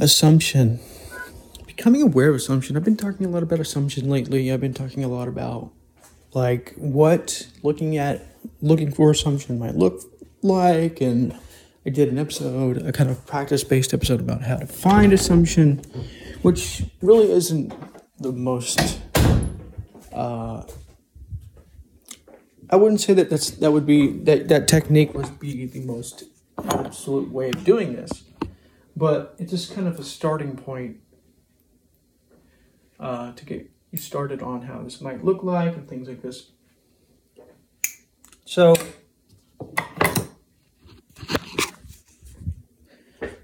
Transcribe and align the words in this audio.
assumption. 0.00 0.80
Becoming 1.66 2.02
aware 2.02 2.28
of 2.28 2.34
assumption. 2.34 2.76
I've 2.76 2.84
been 2.84 2.96
talking 2.96 3.26
a 3.26 3.28
lot 3.28 3.42
about 3.42 3.60
assumption 3.60 4.10
lately. 4.10 4.52
I've 4.52 4.60
been 4.60 4.74
talking 4.74 5.04
a 5.04 5.08
lot 5.08 5.28
about 5.28 5.70
like 6.32 6.74
what 6.76 7.48
looking 7.62 7.96
at 7.96 8.22
looking 8.60 8.92
for 8.92 9.10
assumption 9.10 9.58
might 9.58 9.74
look 9.74 10.00
like 10.42 11.00
and 11.00 11.36
I 11.84 11.90
did 11.90 12.08
an 12.10 12.18
episode, 12.18 12.78
a 12.78 12.92
kind 12.92 13.10
of 13.10 13.24
practice 13.26 13.64
based 13.64 13.94
episode 13.94 14.20
about 14.20 14.42
how 14.42 14.56
to 14.56 14.66
find 14.66 15.12
assumption, 15.12 15.78
which 16.42 16.84
really 17.00 17.30
isn't 17.32 17.72
the 18.18 18.32
most 18.32 19.00
uh, 20.12 20.62
I 22.68 22.76
wouldn't 22.76 23.00
say 23.00 23.14
that 23.14 23.30
that's 23.30 23.50
that 23.50 23.72
would 23.72 23.86
be 23.86 24.12
that 24.24 24.48
that 24.48 24.68
technique 24.68 25.14
would 25.14 25.40
be 25.40 25.66
the 25.66 25.80
most 25.80 26.24
absolute 26.68 27.30
way 27.30 27.48
of 27.48 27.64
doing 27.64 27.94
this, 27.94 28.22
but 29.00 29.34
it's 29.38 29.50
just 29.50 29.74
kind 29.74 29.88
of 29.88 29.98
a 29.98 30.04
starting 30.04 30.56
point 30.56 30.98
uh, 33.00 33.32
to 33.32 33.46
get 33.46 33.70
you 33.90 33.96
started 33.96 34.42
on 34.42 34.60
how 34.60 34.82
this 34.82 35.00
might 35.00 35.24
look 35.24 35.42
like 35.42 35.74
and 35.74 35.88
things 35.88 36.06
like 36.06 36.20
this. 36.20 36.50
So, 38.44 38.74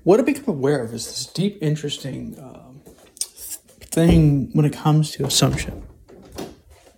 what 0.04 0.20
I 0.20 0.24
become 0.24 0.44
aware 0.46 0.82
of 0.82 0.92
is 0.92 1.06
this 1.06 1.24
deep, 1.24 1.56
interesting 1.62 2.36
um, 2.38 2.82
thing 3.80 4.50
when 4.52 4.66
it 4.66 4.74
comes 4.74 5.10
to 5.12 5.24
assumption, 5.24 5.86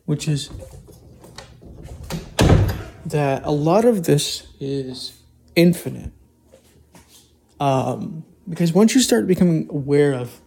which 0.05 0.27
is 0.27 0.50
that 3.06 3.45
a 3.45 3.52
lot 3.52 3.84
of 3.84 4.02
this 4.02 4.48
is 4.59 5.16
infinite. 5.55 6.11
Um, 7.61 8.25
because 8.48 8.73
once 8.73 8.95
you 8.95 9.01
start 9.01 9.27
becoming 9.27 9.69
aware 9.70 10.15
of 10.15 10.41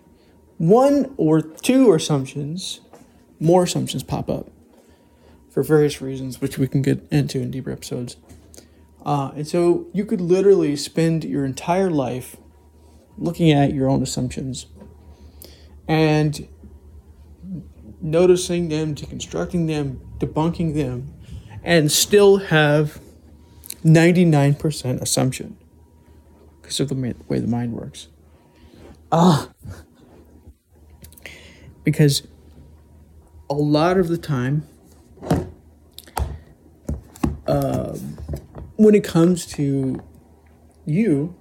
one 0.58 1.14
or 1.18 1.42
two 1.42 1.94
assumptions, 1.94 2.82
more 3.40 3.64
assumptions 3.64 4.04
pop 4.04 4.30
up 4.30 4.50
for 5.50 5.64
various 5.64 6.02
reasons, 6.02 6.40
which 6.40 6.58
we 6.58 6.68
can 6.68 6.82
get 6.82 7.06
into 7.12 7.40
in 7.40 7.52
deeper 7.52 7.72
episodes. 7.72 8.18
Uh, 9.06 9.32
and 9.36 9.48
so 9.48 9.88
you 9.94 10.06
could 10.06 10.22
literally 10.22 10.76
spend 10.76 11.24
your 11.24 11.46
entire 11.46 11.90
life 11.90 12.38
looking 13.18 13.52
at 13.52 13.74
your 13.74 13.90
own 13.90 14.02
assumptions 14.02 14.68
and 15.88 16.48
noticing 18.00 18.70
them, 18.70 18.96
deconstructing 18.96 19.68
them, 19.68 20.00
debunking 20.20 20.74
them, 20.74 21.14
and 21.64 21.92
still 21.92 22.38
have 22.38 23.00
99% 23.84 25.02
assumption 25.02 25.58
because 26.62 26.80
of 26.80 26.90
the 26.90 27.16
way 27.28 27.40
the 27.40 27.48
mind 27.48 27.74
works. 27.74 28.08
Ah. 29.12 29.50
Because 31.84 32.28
a 33.50 33.54
lot 33.54 33.98
of 33.98 34.08
the 34.08 34.18
time, 34.18 34.68
uh, 37.48 37.98
when 38.78 38.96
it 38.96 39.04
comes 39.04 39.46
to 39.48 40.02
you, 40.86 41.36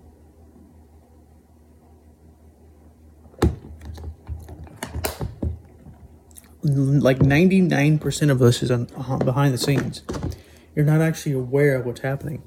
like 6.62 7.18
99% 7.18 8.30
of 8.30 8.42
us 8.42 8.62
is 8.62 8.70
on, 8.70 8.86
behind 9.24 9.54
the 9.54 9.58
scenes. 9.58 10.02
You're 10.74 10.84
not 10.84 11.00
actually 11.00 11.32
aware 11.32 11.76
of 11.76 11.86
what's 11.86 12.00
happening 12.00 12.42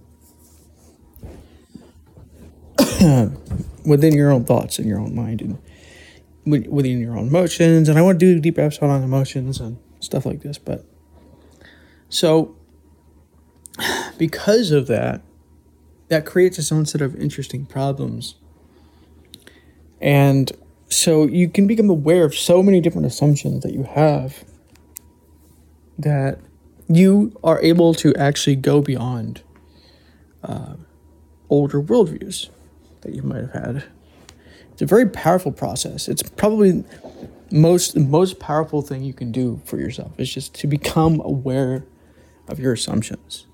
within 3.86 4.14
your 4.14 4.32
own 4.32 4.46
thoughts 4.46 4.80
and 4.80 4.88
your 4.88 5.00
own 5.00 5.16
mind 5.16 5.42
and 5.42 5.58
within 6.46 7.00
your 7.00 7.18
own 7.18 7.28
emotions. 7.28 7.90
And 7.90 7.98
I 7.98 8.02
want 8.02 8.20
to 8.20 8.26
do 8.26 8.38
a 8.38 8.42
deep 8.42 8.58
episode 8.58 8.88
on 8.88 9.04
emotions 9.04 9.60
and 9.60 9.78
stuff 10.00 10.26
like 10.26 10.42
this. 10.42 10.58
But 10.58 10.86
so, 12.10 12.56
because 14.18 14.72
of 14.72 14.88
that, 14.88 15.22
that 16.10 16.26
creates 16.26 16.60
its 16.60 16.72
own 16.72 16.86
set 16.86 17.02
of 17.02 17.16
interesting 17.16 17.66
problems. 17.66 18.36
And 20.00 20.52
so 20.90 21.26
you 21.26 21.50
can 21.50 21.66
become 21.66 21.90
aware 21.90 22.24
of 22.24 22.36
so 22.36 22.62
many 22.62 22.82
different 22.82 23.08
assumptions 23.08 23.64
that 23.64 23.74
you 23.74 23.84
have 23.84 24.44
that 25.98 26.40
you 26.88 27.38
are 27.44 27.62
able 27.62 27.94
to 27.94 28.14
actually 28.16 28.56
go 28.56 28.82
beyond 28.82 29.42
uh, 30.44 30.76
older 31.50 31.82
worldviews 31.82 32.50
that 33.04 33.14
you 33.14 33.22
might 33.22 33.42
have 33.42 33.52
had. 33.52 33.84
It's 34.72 34.82
a 34.82 34.86
very 34.86 35.08
powerful 35.08 35.52
process. 35.52 36.08
It's 36.08 36.24
probably 36.24 36.84
most 37.52 37.94
the 37.94 38.00
most 38.00 38.40
powerful 38.40 38.82
thing 38.82 39.04
you 39.04 39.14
can 39.14 39.32
do 39.32 39.62
for 39.66 39.78
yourself 39.78 40.20
is 40.20 40.34
just 40.34 40.56
to 40.56 40.68
become 40.68 41.22
aware 41.22 41.86
of 42.48 42.60
your 42.60 42.74
assumptions. 42.74 43.46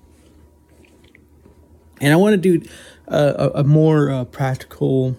And 2.00 2.12
I 2.12 2.16
want 2.16 2.42
to 2.42 2.58
do 2.58 2.66
a, 3.06 3.50
a, 3.56 3.64
more 3.64 4.10
uh, 4.10 4.24
practical 4.24 5.16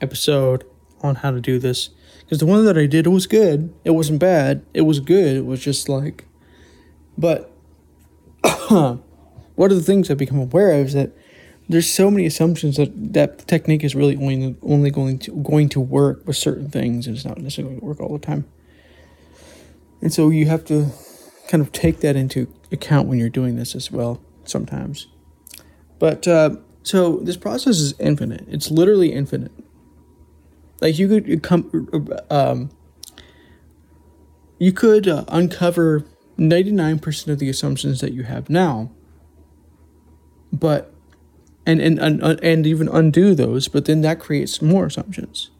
episode 0.00 0.64
on 1.02 1.16
how 1.16 1.30
to 1.30 1.40
do 1.40 1.60
this 1.60 1.90
because 2.20 2.38
the 2.38 2.46
one 2.46 2.64
that 2.64 2.76
I 2.76 2.86
did 2.86 3.06
was 3.06 3.28
good. 3.28 3.72
It 3.84 3.90
wasn't 3.90 4.18
bad. 4.18 4.64
It 4.74 4.82
was 4.82 4.98
good. 4.98 5.36
It 5.36 5.46
was 5.46 5.62
just 5.62 5.88
like, 5.88 6.24
but 7.16 7.52
one 8.70 9.70
of 9.70 9.76
the 9.76 9.82
things 9.82 10.10
I've 10.10 10.18
become 10.18 10.38
aware 10.40 10.72
of 10.72 10.88
is 10.88 10.94
that 10.94 11.12
there's 11.70 11.88
so 11.88 12.10
many 12.10 12.26
assumptions 12.26 12.76
that 12.76 12.90
that 13.12 13.46
technique 13.46 13.84
is 13.84 13.94
really 13.94 14.16
only 14.16 14.56
only 14.62 14.90
going 14.90 15.18
to 15.20 15.30
going 15.36 15.68
to 15.68 15.80
work 15.80 16.26
with 16.26 16.36
certain 16.36 16.68
things 16.68 17.06
and 17.06 17.16
it's 17.16 17.24
not 17.24 17.38
necessarily 17.38 17.74
going 17.74 17.80
to 17.80 17.86
work 17.86 18.00
all 18.00 18.12
the 18.12 18.26
time. 18.26 18.44
And 20.02 20.12
so 20.12 20.30
you 20.30 20.46
have 20.46 20.64
to 20.66 20.90
kind 21.46 21.62
of 21.62 21.70
take 21.70 22.00
that 22.00 22.16
into 22.16 22.52
account 22.72 23.08
when 23.08 23.18
you're 23.18 23.28
doing 23.28 23.56
this 23.56 23.74
as 23.74 23.90
well 23.90 24.20
sometimes. 24.44 25.06
But 26.00 26.26
uh, 26.26 26.56
so 26.82 27.18
this 27.18 27.36
process 27.36 27.78
is 27.78 27.94
infinite. 28.00 28.46
It's 28.48 28.70
literally 28.70 29.12
infinite. 29.12 29.52
Like 30.80 30.98
you 30.98 31.06
could 31.08 31.42
come, 31.42 31.88
um, 32.30 32.70
you 34.58 34.72
could 34.72 35.06
uh, 35.06 35.24
uncover 35.28 36.04
ninety 36.36 36.72
nine 36.72 36.98
percent 36.98 37.32
of 37.32 37.38
the 37.38 37.48
assumptions 37.48 38.00
that 38.00 38.12
you 38.12 38.24
have 38.24 38.50
now. 38.50 38.90
But, 40.52 40.89
and 41.70 41.98
and 41.98 42.22
and 42.22 42.40
and 42.42 42.66
even 42.66 42.88
undo 42.88 43.34
those. 43.34 43.68
But 43.68 43.84
then 43.84 44.00
that 44.02 44.20
creates 44.20 44.60
more 44.60 44.86
assumptions. 44.86 45.50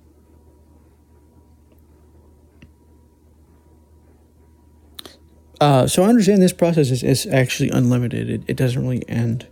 Uh, 5.60 5.86
so 5.86 6.02
I 6.02 6.08
understand 6.08 6.40
this 6.40 6.54
process 6.54 6.90
is, 6.90 7.02
is 7.02 7.26
actually 7.26 7.68
unlimited. 7.68 8.30
It, 8.30 8.42
it 8.46 8.56
doesn't 8.56 8.80
really 8.80 9.06
end. 9.08 9.46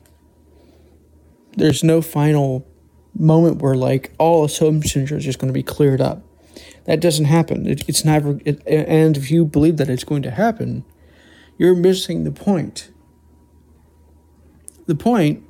There's 1.57 1.85
no 1.85 2.01
final 2.01 2.67
moment 3.15 3.61
where 3.61 3.75
like 3.75 4.13
all 4.19 4.45
assumptions 4.45 5.13
are 5.13 5.19
just 5.19 5.39
going 5.39 5.49
to 5.49 5.55
be 5.55 5.63
cleared 5.63 6.01
up. 6.01 6.23
That 6.87 7.01
doesn't 7.01 7.27
happen. 7.27 7.67
It, 7.67 7.87
it's 7.87 8.05
never. 8.05 8.41
It, 8.45 8.67
and 8.67 9.17
if 9.17 9.31
you 9.31 9.45
believe 9.45 9.77
that 9.77 9.91
it's 9.91 10.05
going 10.05 10.23
to 10.23 10.31
happen, 10.31 10.85
you're 11.59 11.75
missing 11.75 12.25
the 12.25 12.33
point. 12.33 12.91
The 14.87 14.95
point 14.95 15.45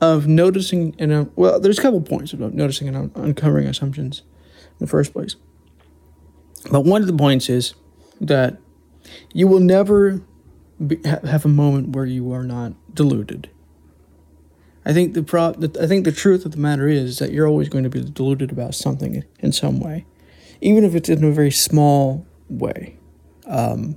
of 0.00 0.26
noticing 0.26 0.94
and 0.98 1.12
uh, 1.12 1.24
well, 1.36 1.58
there's 1.58 1.78
a 1.78 1.82
couple 1.82 2.00
points 2.00 2.32
about 2.32 2.54
noticing 2.54 2.88
and 2.88 2.96
un- 2.96 3.12
uncovering 3.14 3.66
assumptions 3.66 4.22
in 4.62 4.76
the 4.78 4.86
first 4.86 5.12
place. 5.12 5.36
But 6.70 6.84
one 6.84 7.00
of 7.00 7.06
the 7.06 7.14
points 7.14 7.48
is 7.48 7.74
that 8.20 8.58
you 9.32 9.46
will 9.46 9.60
never 9.60 10.22
be, 10.84 10.98
have 11.04 11.44
a 11.44 11.48
moment 11.48 11.90
where 11.90 12.04
you 12.04 12.32
are 12.32 12.42
not 12.42 12.72
deluded. 12.92 13.48
I 14.84 14.92
think 14.92 15.14
the 15.14 15.22
pro- 15.22 15.54
I 15.80 15.86
think 15.86 16.04
the 16.04 16.12
truth 16.12 16.44
of 16.44 16.52
the 16.52 16.58
matter 16.58 16.88
is 16.88 17.18
that 17.18 17.32
you're 17.32 17.48
always 17.48 17.68
going 17.68 17.84
to 17.84 17.90
be 17.90 18.02
deluded 18.02 18.52
about 18.52 18.74
something 18.74 19.24
in 19.40 19.52
some 19.52 19.80
way, 19.80 20.06
even 20.60 20.84
if 20.84 20.94
it's 20.94 21.08
in 21.08 21.24
a 21.24 21.32
very 21.32 21.50
small 21.50 22.26
way. 22.48 22.96
Um, 23.46 23.96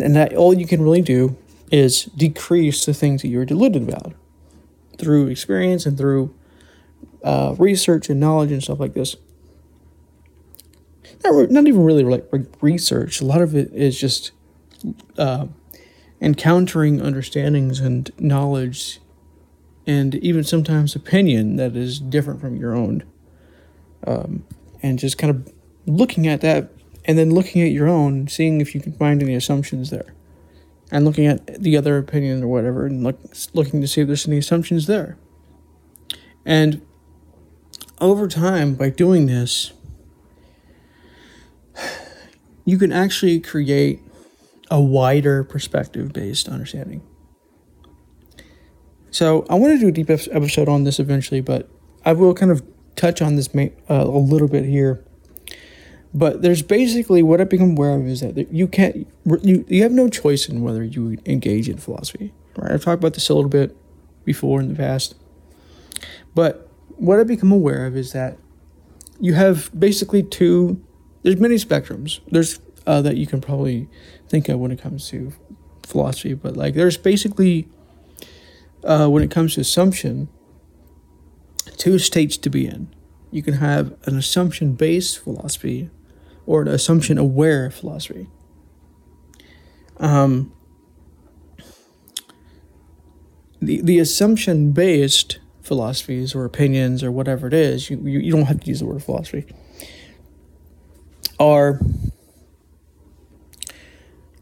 and 0.00 0.16
that 0.16 0.34
all 0.34 0.54
you 0.54 0.66
can 0.66 0.80
really 0.82 1.02
do 1.02 1.36
is 1.70 2.04
decrease 2.04 2.84
the 2.86 2.94
things 2.94 3.22
that 3.22 3.28
you're 3.28 3.44
deluded 3.44 3.88
about 3.88 4.14
through 4.98 5.28
experience 5.28 5.86
and 5.86 5.96
through 5.96 6.34
uh, 7.24 7.54
research 7.58 8.08
and 8.08 8.20
knowledge 8.20 8.52
and 8.52 8.62
stuff 8.62 8.80
like 8.80 8.94
this. 8.94 9.16
Not, 11.24 11.50
not 11.50 11.66
even 11.66 11.84
really 11.84 12.04
like 12.04 12.28
research. 12.60 13.20
A 13.20 13.24
lot 13.24 13.42
of 13.42 13.54
it 13.54 13.72
is 13.72 13.98
just 13.98 14.32
uh, 15.16 15.46
encountering 16.20 17.00
understandings 17.00 17.80
and 17.80 18.10
knowledge 18.18 19.00
and 19.86 20.14
even 20.16 20.44
sometimes 20.44 20.94
opinion 20.94 21.56
that 21.56 21.76
is 21.76 21.98
different 21.98 22.40
from 22.40 22.56
your 22.56 22.74
own. 22.74 23.04
Um, 24.06 24.44
and 24.82 24.98
just 24.98 25.18
kind 25.18 25.30
of 25.30 25.52
looking 25.86 26.26
at 26.26 26.40
that 26.40 26.70
and 27.04 27.18
then 27.18 27.30
looking 27.30 27.62
at 27.62 27.72
your 27.72 27.88
own, 27.88 28.28
seeing 28.28 28.60
if 28.60 28.74
you 28.74 28.80
can 28.80 28.92
find 28.92 29.22
any 29.22 29.34
assumptions 29.34 29.90
there. 29.90 30.14
And 30.92 31.06
looking 31.06 31.26
at 31.26 31.60
the 31.60 31.76
other 31.76 31.96
opinion 31.96 32.44
or 32.44 32.48
whatever 32.48 32.86
and 32.86 33.02
look, 33.02 33.18
looking 33.54 33.80
to 33.80 33.88
see 33.88 34.02
if 34.02 34.06
there's 34.06 34.28
any 34.28 34.38
assumptions 34.38 34.86
there. 34.86 35.16
And 36.44 36.82
over 37.98 38.28
time, 38.28 38.74
by 38.74 38.90
doing 38.90 39.26
this, 39.26 39.72
you 42.64 42.76
can 42.76 42.92
actually 42.92 43.40
create 43.40 44.00
a 44.70 44.80
wider 44.80 45.42
perspective 45.42 46.12
based 46.12 46.48
understanding. 46.48 47.02
So 49.10 49.46
I 49.48 49.54
want 49.54 49.74
to 49.74 49.78
do 49.78 49.88
a 49.88 49.92
deep 49.92 50.10
episode 50.10 50.68
on 50.68 50.84
this 50.84 50.98
eventually, 50.98 51.40
but 51.40 51.70
I 52.04 52.12
will 52.12 52.34
kind 52.34 52.50
of 52.50 52.62
touch 52.96 53.22
on 53.22 53.36
this 53.36 53.48
uh, 53.54 53.70
a 53.88 54.04
little 54.04 54.48
bit 54.48 54.64
here. 54.64 55.04
But 56.14 56.42
there's 56.42 56.62
basically 56.62 57.22
what 57.22 57.40
I 57.40 57.44
become 57.44 57.70
aware 57.70 57.94
of 57.94 58.06
is 58.06 58.20
that 58.20 58.52
you 58.52 58.68
can't 58.68 59.06
you 59.42 59.64
you 59.68 59.82
have 59.82 59.92
no 59.92 60.08
choice 60.08 60.48
in 60.48 60.62
whether 60.62 60.84
you 60.84 61.16
engage 61.24 61.68
in 61.68 61.78
philosophy. 61.78 62.34
Right? 62.56 62.72
I've 62.72 62.84
talked 62.84 63.00
about 63.00 63.14
this 63.14 63.28
a 63.30 63.34
little 63.34 63.48
bit 63.48 63.74
before 64.24 64.60
in 64.60 64.68
the 64.68 64.74
past. 64.74 65.14
But 66.34 66.68
what 66.96 67.18
I 67.18 67.24
become 67.24 67.50
aware 67.50 67.86
of 67.86 67.96
is 67.96 68.12
that 68.12 68.36
you 69.20 69.34
have 69.34 69.70
basically 69.78 70.22
two 70.22 70.82
there's 71.22 71.38
many 71.38 71.54
spectrums. 71.54 72.20
There's 72.30 72.60
uh, 72.86 73.00
that 73.02 73.16
you 73.16 73.26
can 73.26 73.40
probably 73.40 73.88
think 74.28 74.48
of 74.48 74.58
when 74.58 74.70
it 74.70 74.80
comes 74.80 75.08
to 75.10 75.32
philosophy, 75.86 76.34
but 76.34 76.56
like 76.56 76.74
there's 76.74 76.98
basically 76.98 77.68
uh, 78.84 79.08
when 79.08 79.22
it 79.22 79.30
comes 79.30 79.54
to 79.54 79.60
assumption, 79.60 80.28
two 81.76 81.98
states 81.98 82.36
to 82.36 82.50
be 82.50 82.66
in. 82.66 82.92
You 83.30 83.42
can 83.42 83.54
have 83.54 83.96
an 84.04 84.18
assumption 84.18 84.74
based 84.74 85.18
philosophy 85.18 85.90
or 86.46 86.62
an 86.62 86.68
assumption 86.68 87.18
aware 87.18 87.70
philosophy. 87.70 88.28
Um, 89.98 90.52
the, 93.60 93.80
the 93.80 93.98
assumption 93.98 94.72
based 94.72 95.38
philosophies 95.62 96.34
or 96.34 96.44
opinions 96.44 97.04
or 97.04 97.12
whatever 97.12 97.46
it 97.46 97.54
is, 97.54 97.88
you, 97.88 97.98
you, 97.98 98.18
you 98.18 98.32
don't 98.32 98.46
have 98.46 98.60
to 98.60 98.66
use 98.66 98.80
the 98.80 98.86
word 98.86 99.02
philosophy, 99.02 99.46
are 101.38 101.80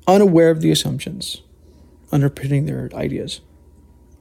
unaware 0.07 0.51
of 0.51 0.61
the 0.61 0.71
assumptions 0.71 1.43
underpinning 2.11 2.67
their 2.67 2.91
ideas, 2.95 3.41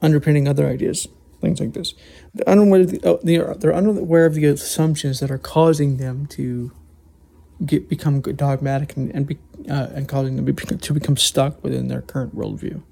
underpinning 0.02 0.46
other 0.46 0.68
ideas, 0.68 1.08
things 1.40 1.60
like 1.60 1.72
this. 1.72 1.94
They're 2.34 2.48
unaware 2.48 2.82
of 2.82 2.90
the, 2.90 3.40
uh, 3.40 3.54
they're 3.54 3.74
unaware 3.74 4.26
of 4.26 4.34
the 4.34 4.44
assumptions 4.44 5.20
that 5.20 5.30
are 5.30 5.38
causing 5.38 5.96
them 5.96 6.26
to 6.26 6.72
get 7.64 7.88
become 7.88 8.20
dogmatic 8.20 8.96
and 8.96 9.14
and, 9.14 9.26
be, 9.26 9.38
uh, 9.68 9.88
and 9.94 10.08
causing 10.08 10.36
them 10.36 10.46
to 10.54 10.92
become 10.92 11.16
stuck 11.16 11.62
within 11.62 11.88
their 11.88 12.02
current 12.02 12.34
worldview. 12.34 12.82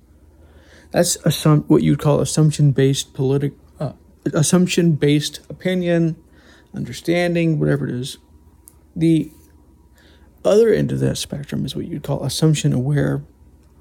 That's 0.90 1.16
assum- 1.18 1.64
what 1.68 1.82
you'd 1.82 1.98
call 1.98 2.20
assumption 2.20 2.72
based 2.72 3.14
politic 3.14 3.52
uh, 3.78 3.92
assumption 4.32 4.92
based 4.92 5.40
opinion, 5.50 6.16
understanding, 6.74 7.58
whatever 7.58 7.86
it 7.86 7.94
is. 7.94 8.18
The 8.96 9.30
other 10.44 10.72
end 10.72 10.92
of 10.92 11.00
that 11.00 11.16
spectrum 11.16 11.64
is 11.64 11.76
what 11.76 11.86
you'd 11.86 12.02
call 12.02 12.24
assumption 12.24 12.72
aware, 12.72 13.22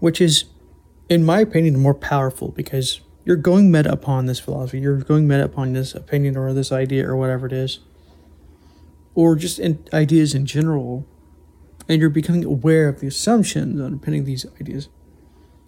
which 0.00 0.20
is, 0.20 0.44
in 1.08 1.24
my 1.24 1.40
opinion, 1.40 1.78
more 1.78 1.94
powerful 1.94 2.48
because 2.48 3.00
you're 3.24 3.36
going 3.36 3.70
meta 3.70 3.92
upon 3.92 4.26
this 4.26 4.40
philosophy, 4.40 4.80
you're 4.80 4.96
going 4.96 5.28
meta 5.28 5.44
upon 5.44 5.72
this 5.72 5.94
opinion 5.94 6.36
or 6.36 6.52
this 6.52 6.72
idea 6.72 7.08
or 7.08 7.16
whatever 7.16 7.46
it 7.46 7.52
is, 7.52 7.78
or 9.14 9.36
just 9.36 9.58
in 9.58 9.84
ideas 9.92 10.34
in 10.34 10.46
general, 10.46 11.06
and 11.88 12.00
you're 12.00 12.10
becoming 12.10 12.44
aware 12.44 12.88
of 12.88 13.00
the 13.00 13.06
assumptions 13.06 13.80
underpinning 13.80 14.24
these 14.24 14.46
ideas 14.60 14.88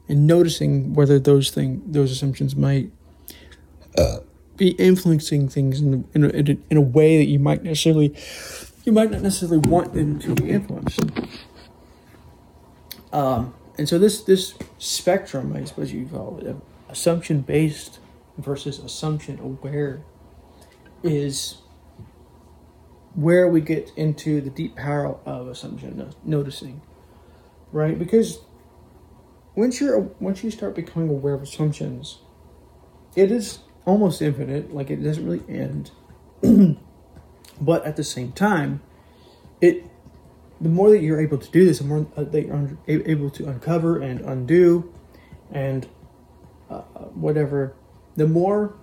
and 0.09 0.27
noticing 0.27 0.95
whether 0.95 1.19
those 1.19 1.51
thing 1.51 1.83
those 1.87 2.11
assumptions 2.11 2.55
might 2.55 2.91
uh, 3.97 4.19
be 4.57 4.71
influencing 4.71 5.49
things 5.49 5.81
in, 5.81 6.07
in, 6.15 6.25
a, 6.25 6.57
in 6.71 6.77
a 6.77 6.81
way 6.81 7.19
that 7.19 7.25
you 7.25 7.39
might 7.39 7.63
necessarily 7.63 8.15
you 8.85 8.93
might 8.93 9.11
not 9.11 9.23
necessarily 9.23 9.59
want 9.69 9.95
them 9.95 10.19
to 10.19 10.35
be 10.35 10.51
influenced. 10.51 11.01
Um, 13.13 13.55
and 13.79 13.89
so 13.89 13.99
this 13.99 14.23
this 14.23 14.55
spectrum, 14.79 15.55
I 15.57 15.65
suppose 15.65 15.93
you 15.93 16.07
call 16.07 16.39
it, 16.39 16.57
assumption 16.89 17.41
based 17.41 17.99
versus 18.37 18.79
assumption 18.79 19.39
aware, 19.39 20.03
is 21.03 21.59
where 23.15 23.49
we 23.49 23.61
get 23.61 23.91
into 23.97 24.41
the 24.41 24.51
deep 24.51 24.77
power 24.77 25.17
of 25.25 25.49
assumption 25.49 26.13
noticing, 26.25 26.83
right? 27.73 27.99
Because 27.99 28.39
once 29.55 29.81
you're 29.81 30.01
once 30.21 30.43
you 30.43 30.51
start 30.51 30.75
becoming 30.75 31.09
aware 31.09 31.35
of 31.35 31.43
assumptions, 31.43 32.19
it 33.15 33.31
is 33.31 33.61
almost 33.85 34.21
infinite. 34.21 34.75
Like 34.75 34.91
it 34.91 34.97
doesn't 34.97 35.25
really 35.25 35.45
end. 35.49 35.91
but 37.61 37.85
at 37.85 37.97
the 37.97 38.05
same 38.05 38.33
time, 38.33 38.83
it 39.61 39.85
the 40.61 40.69
more 40.69 40.91
that 40.91 41.03
you're 41.03 41.21
able 41.21 41.39
to 41.39 41.51
do 41.51 41.65
this, 41.65 41.79
the 41.79 41.85
more 41.85 42.07
uh, 42.17 42.25
that 42.25 42.47
you're 42.47 42.79
able 43.07 43.31
to 43.31 43.49
uncover 43.49 44.01
and 44.01 44.21
undo, 44.21 44.93
and 45.53 45.87
uh, 46.71 46.81
whatever, 47.15 47.75
the 48.17 48.27
more 48.27 48.75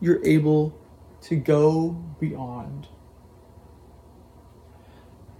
you're 0.00 0.24
able 0.24 0.78
to 1.22 1.36
go 1.36 1.90
beyond 2.20 2.88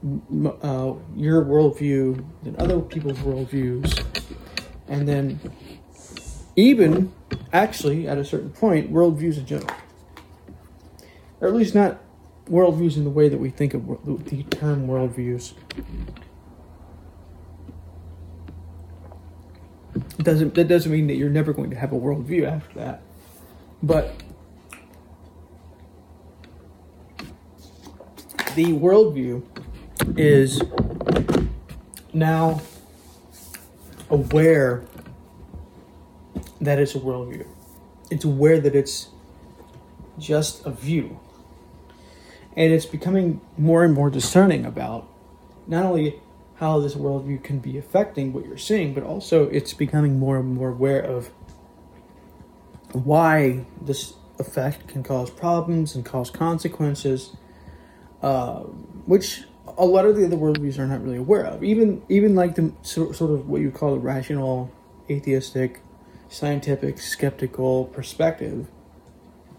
uh, 0.05 0.95
your 1.17 1.45
worldview 1.45 2.25
than 2.43 2.56
other 2.59 2.81
people's 2.81 3.19
worldviews. 3.19 4.05
And 4.87 5.09
then 5.09 5.41
even 6.56 7.12
actually 7.53 8.06
at 8.06 8.19
a 8.19 8.25
certain 8.25 8.51
point 8.51 8.93
worldviews 8.93 9.39
in 9.39 9.47
general. 9.47 9.75
Or 11.41 11.49
at 11.49 11.55
least 11.55 11.75
not 11.75 12.01
worldviews 12.47 12.97
in 12.97 13.05
the 13.05 13.11
way 13.11 13.29
that 13.29 13.39
we 13.39 13.51
think 13.51 13.75
of 13.75 13.87
the 14.27 14.43
term 14.45 14.87
worldviews. 14.87 15.55
It 19.95 20.25
doesn't 20.25 20.55
that 20.55 20.69
doesn't 20.69 20.91
mean 20.91 21.07
that 21.07 21.15
you're 21.15 21.31
never 21.31 21.53
going 21.53 21.71
to 21.71 21.77
have 21.77 21.93
a 21.93 21.97
worldview 21.97 22.47
after 22.47 22.79
that. 22.79 23.03
But 23.83 24.15
the 28.55 28.67
worldview 28.67 29.43
is 30.17 30.62
now 32.12 32.61
aware 34.11 34.85
that 36.61 36.79
it's 36.79 36.95
a 36.95 36.99
worldview. 36.99 37.47
It's 38.11 38.25
aware 38.25 38.61
that 38.61 38.75
it's 38.75 39.09
just 40.19 40.65
a 40.65 40.71
view. 40.71 41.21
And 42.57 42.73
it's 42.73 42.87
becoming 42.87 43.40
more 43.59 43.85
and 43.85 43.93
more 43.93 44.11
discerning 44.11 44.64
about 44.64 45.09
not 45.67 45.85
only 45.85 46.21
how 46.57 46.78
this 46.81 46.95
worldview 46.95 47.43
can 47.43 47.59
be 47.59 47.76
affecting 47.76 48.33
what 48.33 48.47
you're 48.47 48.57
seeing, 48.57 48.95
but 48.95 49.02
also 49.02 49.49
it's 49.49 49.75
becoming 49.75 50.19
more 50.19 50.37
and 50.38 50.55
more 50.55 50.69
aware 50.69 51.00
of 51.00 51.31
why 52.93 53.64
this 53.81 54.14
effect 54.38 54.87
can 54.87 55.02
cause 55.02 55.31
problems 55.31 55.97
and 55.97 56.05
cause 56.05 56.31
consequences, 56.31 57.37
uh, 58.23 58.61
which 59.07 59.45
a 59.66 59.85
lot 59.85 60.04
of 60.04 60.16
the 60.16 60.25
other 60.25 60.37
worldviews 60.37 60.78
are 60.78 60.87
not 60.87 61.02
really 61.02 61.16
aware 61.16 61.44
of. 61.44 61.64
Even 61.64 62.02
even 62.09 62.35
like 62.35 62.54
the 62.54 62.73
sort 62.83 63.21
of 63.21 63.49
what 63.49 63.61
you 63.61 63.71
call 63.71 63.92
the 63.92 64.00
rational, 64.00 64.71
atheistic, 65.11 65.80
scientific, 66.28 66.99
skeptical 66.99 67.87
perspective 67.87 68.68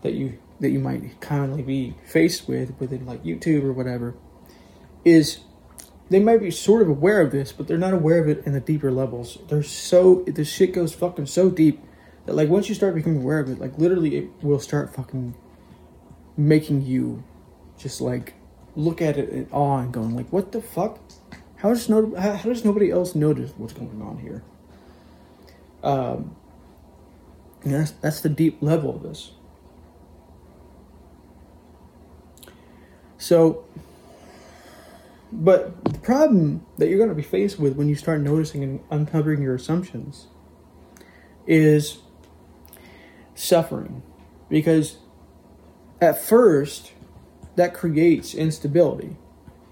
that 0.02 0.14
you 0.14 0.38
that 0.60 0.70
you 0.70 0.80
might 0.80 1.20
commonly 1.20 1.62
be 1.62 1.96
faced 2.06 2.48
with 2.48 2.74
within 2.80 3.06
like 3.06 3.24
YouTube 3.24 3.64
or 3.64 3.74
whatever 3.74 4.16
is 5.04 5.40
they 6.10 6.20
might 6.20 6.40
be 6.40 6.52
sort 6.52 6.82
of 6.82 6.88
aware 6.88 7.20
of 7.20 7.32
this, 7.32 7.52
but 7.52 7.68
they're 7.68 7.78
not 7.78 7.94
aware 7.94 8.20
of 8.20 8.30
it 8.30 8.46
in 8.46 8.54
the 8.54 8.60
deeper 8.60 8.92
levels. 8.92 9.40
They're 9.50 9.64
so 9.64 10.24
this 10.28 10.50
shit 10.50 10.74
goes 10.74 10.94
fucking 10.94 11.26
so 11.26 11.50
deep 11.50 11.82
that 12.26 12.36
like 12.36 12.50
once 12.50 12.70
you 12.70 12.76
start 12.76 12.96
becoming 12.96 13.22
aware 13.22 13.40
of 13.40 13.50
it, 13.50 13.60
like 13.60 13.78
literally 13.78 14.18
it 14.18 14.30
will 14.42 14.60
start 14.60 14.94
fucking 14.96 15.36
making 16.38 16.84
you 16.84 17.24
just 17.78 18.02
like 18.02 18.36
look 18.76 19.02
at 19.02 19.18
it 19.18 19.30
in 19.30 19.48
awe 19.52 19.80
and 19.80 19.92
going 19.94 20.16
like, 20.16 20.32
"What 20.32 20.52
the 20.52 20.62
fuck? 20.62 21.00
How 21.58 21.70
does 21.70 21.90
no 21.90 22.14
how, 22.16 22.34
how 22.34 22.50
does 22.50 22.66
nobody 22.66 22.92
else 22.92 23.16
notice 23.16 23.52
what's 23.58 23.74
going 23.74 24.02
on 24.02 24.18
here?" 24.20 24.44
Um, 25.84 26.36
that's 27.64 27.92
that's 27.92 28.22
the 28.22 28.30
deep 28.30 28.62
level 28.62 28.96
of 28.96 29.04
this. 29.04 29.32
So, 33.18 33.66
but 35.32 35.84
the 35.84 36.00
problem 36.00 36.66
that 36.78 36.90
you're 36.90 36.98
going 36.98 37.10
to 37.10 37.16
be 37.16 37.24
faced 37.24 37.60
with 37.60 37.76
when 37.76 37.90
you 37.90 37.96
start 37.96 38.22
noticing 38.22 38.64
and 38.64 38.80
uncovering 38.92 39.42
your 39.42 39.56
assumptions 39.56 40.28
is 41.48 42.00
suffering, 43.34 44.04
because 44.50 44.98
at 46.02 46.22
first 46.22 46.92
that 47.56 47.74
creates 47.74 48.34
instability 48.34 49.16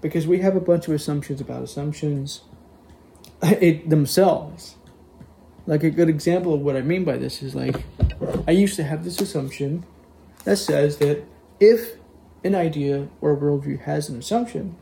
because 0.00 0.26
we 0.26 0.40
have 0.40 0.56
a 0.56 0.60
bunch 0.60 0.88
of 0.88 0.94
assumptions 0.94 1.40
about 1.40 1.62
assumptions 1.62 2.42
it, 3.42 3.88
themselves. 3.88 4.76
Like 5.66 5.82
a 5.82 5.90
good 5.90 6.10
example 6.10 6.52
of 6.52 6.60
what 6.60 6.76
I 6.76 6.82
mean 6.82 7.04
by 7.04 7.16
this 7.16 7.42
is 7.42 7.54
like 7.54 7.84
I 8.46 8.50
used 8.50 8.76
to 8.76 8.84
have 8.84 9.04
this 9.04 9.20
assumption 9.20 9.84
that 10.44 10.56
says 10.56 10.98
that 10.98 11.24
if 11.58 11.96
an 12.44 12.54
idea 12.54 13.08
or 13.22 13.32
a 13.32 13.36
worldview 13.36 13.80
has 13.80 14.10
an 14.10 14.18
assumption, 14.18 14.76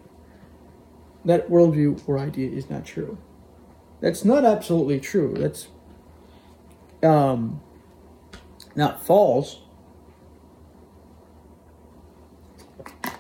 that 1.25 1.49
worldview 1.49 2.03
or 2.09 2.19
idea 2.19 2.51
is 2.51 2.69
not 2.69 2.85
true. 2.85 3.17
That's 4.01 4.25
not 4.25 4.45
absolutely 4.45 4.99
true. 4.99 5.37
That's 5.39 5.69
um, 7.03 7.61
not 8.75 9.05
false. 9.05 9.62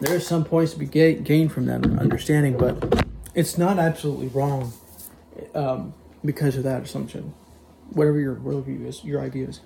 There 0.02 0.16
are 0.16 0.20
some 0.20 0.44
points 0.44 0.72
to 0.72 0.80
be 0.80 0.86
gained 0.86 1.52
from 1.52 1.66
that 1.66 1.86
understanding, 1.86 2.58
but 2.58 3.06
it's 3.36 3.56
not 3.56 3.78
absolutely 3.78 4.26
wrong 4.26 4.72
um, 5.54 5.94
because 6.24 6.56
of 6.56 6.64
that 6.64 6.82
assumption. 6.82 7.34
Whatever 7.90 8.18
your 8.18 8.34
worldview 8.34 8.84
is, 8.84 9.04
your 9.04 9.20
ideas. 9.20 9.60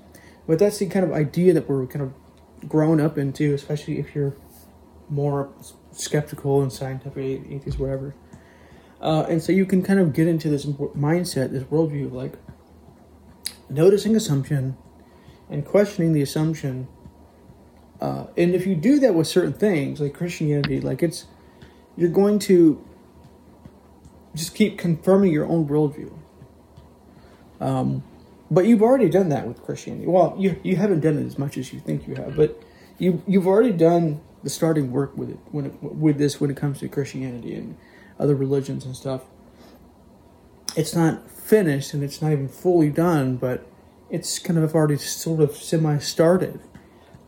But 0.46 0.58
that's 0.58 0.76
the 0.78 0.88
kind 0.88 1.06
of 1.06 1.12
idea 1.12 1.54
that 1.54 1.66
we're 1.66 1.86
kind 1.86 2.02
of 2.02 2.68
grown 2.68 3.00
up 3.00 3.16
into, 3.16 3.54
especially 3.54 3.98
if 3.98 4.14
you're 4.14 4.36
more 5.08 5.48
skeptical 5.92 6.60
and 6.60 6.70
scientific, 6.70 7.40
atheist, 7.50 7.78
whatever. 7.78 8.14
Uh, 9.00 9.24
and 9.30 9.42
so 9.42 9.52
you 9.52 9.64
can 9.64 9.82
kind 9.82 9.98
of 9.98 10.12
get 10.12 10.26
into 10.26 10.50
this 10.50 10.66
mindset, 10.66 11.50
this 11.50 11.64
worldview, 11.64 12.08
of 12.08 12.12
like 12.12 12.34
noticing 13.70 14.14
assumption 14.14 14.76
and 15.48 15.64
questioning 15.64 16.12
the 16.12 16.20
assumption. 16.20 16.88
Uh, 18.00 18.26
and 18.36 18.54
if 18.54 18.66
you 18.66 18.74
do 18.74 18.98
that 19.00 19.14
with 19.14 19.26
certain 19.26 19.52
things, 19.52 20.00
like 20.00 20.14
Christianity, 20.14 20.80
like 20.80 21.02
it's, 21.02 21.26
you're 21.96 22.10
going 22.10 22.38
to 22.40 22.84
just 24.34 24.54
keep 24.54 24.78
confirming 24.78 25.32
your 25.32 25.46
own 25.46 25.66
worldview. 25.66 26.12
Um, 27.60 28.02
but 28.50 28.66
you've 28.66 28.82
already 28.82 29.08
done 29.08 29.30
that 29.30 29.46
with 29.46 29.62
Christianity. 29.62 30.06
Well, 30.06 30.36
you 30.38 30.60
you 30.62 30.76
haven't 30.76 31.00
done 31.00 31.18
it 31.18 31.26
as 31.26 31.38
much 31.38 31.56
as 31.56 31.72
you 31.72 31.80
think 31.80 32.06
you 32.06 32.14
have, 32.16 32.36
but 32.36 32.62
you 32.98 33.22
you've 33.26 33.46
already 33.46 33.72
done 33.72 34.20
the 34.42 34.50
starting 34.50 34.92
work 34.92 35.16
with 35.16 35.30
it 35.30 35.38
when 35.50 35.66
it, 35.66 35.82
with 35.82 36.18
this 36.18 36.40
when 36.40 36.50
it 36.50 36.56
comes 36.56 36.78
to 36.80 36.88
Christianity 36.88 37.54
and 37.54 37.76
other 38.18 38.34
religions 38.34 38.84
and 38.84 38.94
stuff. 38.94 39.22
It's 40.76 40.94
not 40.94 41.28
finished 41.30 41.94
and 41.94 42.04
it's 42.04 42.20
not 42.20 42.32
even 42.32 42.48
fully 42.48 42.90
done, 42.90 43.36
but 43.36 43.66
it's 44.10 44.38
kind 44.38 44.58
of 44.58 44.74
already 44.74 44.98
sort 44.98 45.40
of 45.40 45.56
semi 45.56 45.98
started. 45.98 46.60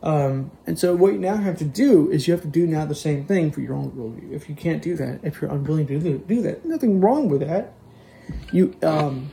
Um, 0.01 0.51
and 0.65 0.79
so 0.79 0.95
what 0.95 1.13
you 1.13 1.19
now 1.19 1.35
have 1.37 1.57
to 1.57 1.65
do 1.65 2.09
is 2.09 2.27
you 2.27 2.33
have 2.33 2.41
to 2.43 2.47
do 2.47 2.65
now 2.65 2.85
the 2.85 2.95
same 2.95 3.25
thing 3.25 3.51
for 3.51 3.59
your 3.59 3.73
own 3.73 3.91
worldview. 3.91 4.31
If 4.31 4.47
you 4.47 4.55
can't 4.55 4.81
do 4.81 4.95
that, 4.95 5.19
if 5.23 5.41
you're 5.41 5.51
unwilling 5.51 5.87
to 5.87 5.99
do, 5.99 6.19
do 6.19 6.41
that, 6.43 6.63
nothing 6.65 7.01
wrong 7.01 7.27
with 7.27 7.41
that. 7.41 7.73
You 8.53 8.75
um, 8.81 9.29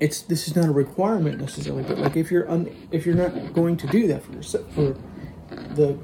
it's 0.00 0.22
this 0.22 0.48
is 0.48 0.56
not 0.56 0.66
a 0.66 0.72
requirement 0.72 1.40
necessarily, 1.40 1.84
but 1.84 1.98
like 1.98 2.16
if 2.16 2.30
you're 2.30 2.50
un, 2.50 2.70
if 2.90 3.06
you're 3.06 3.14
not 3.14 3.54
going 3.54 3.76
to 3.78 3.86
do 3.86 4.06
that 4.08 4.22
for 4.22 4.32
yourself, 4.32 4.70
for 4.74 4.96
the 5.50 5.98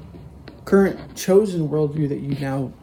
current 0.65 1.15
chosen 1.15 1.69
worldview 1.69 2.09
that 2.09 2.19
you 2.19 2.35
now 2.39 2.73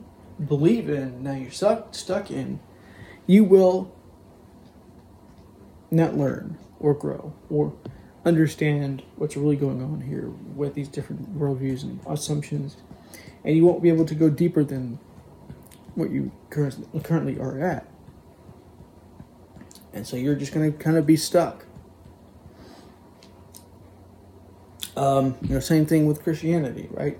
believe 0.47 0.89
in, 0.89 1.23
now 1.23 1.33
you're 1.33 1.51
stuck 1.51 1.95
stuck 1.95 2.31
in, 2.31 2.61
you 3.27 3.43
will 3.43 3.93
not 5.91 6.17
learn 6.17 6.59
or 6.79 6.95
grow 6.95 7.33
or 7.51 7.73
understand 8.29 9.03
what's 9.17 9.37
really 9.37 9.57
going 9.57 9.83
on 9.83 10.03
here 10.03 10.29
with 10.55 10.75
these 10.75 10.89
different 10.89 11.37
worldviews 11.37 11.83
and 11.83 12.01
assumptions, 12.07 12.77
and 13.45 13.57
you 13.57 13.65
won't 13.65 13.83
be 13.83 13.89
able 13.89 14.05
to 14.05 14.15
go 14.15 14.31
deeper 14.31 14.63
than 14.63 14.99
what 15.95 16.11
you 16.11 16.31
currently 16.51 17.39
are 17.41 17.59
at. 17.59 17.91
And 19.93 20.07
so 20.07 20.17
you're 20.17 20.37
just 20.37 20.53
going 20.53 20.71
to 20.71 20.79
kind 20.79 20.97
of 20.97 21.07
be 21.07 21.17
stuck. 21.17 21.65
Um, 24.97 25.37
you 25.43 25.55
know, 25.55 25.61
same 25.61 25.87
thing 25.87 26.07
with 26.07 26.23
Christianity, 26.23 26.89
right? 26.91 27.19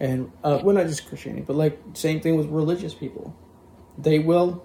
And 0.00 0.30
uh, 0.42 0.60
well, 0.62 0.76
not 0.76 0.86
just 0.86 1.08
Christianity, 1.08 1.44
but 1.46 1.56
like 1.56 1.78
same 1.94 2.20
thing 2.20 2.36
with 2.36 2.46
religious 2.48 2.94
people. 2.94 3.34
They 3.96 4.18
will 4.18 4.64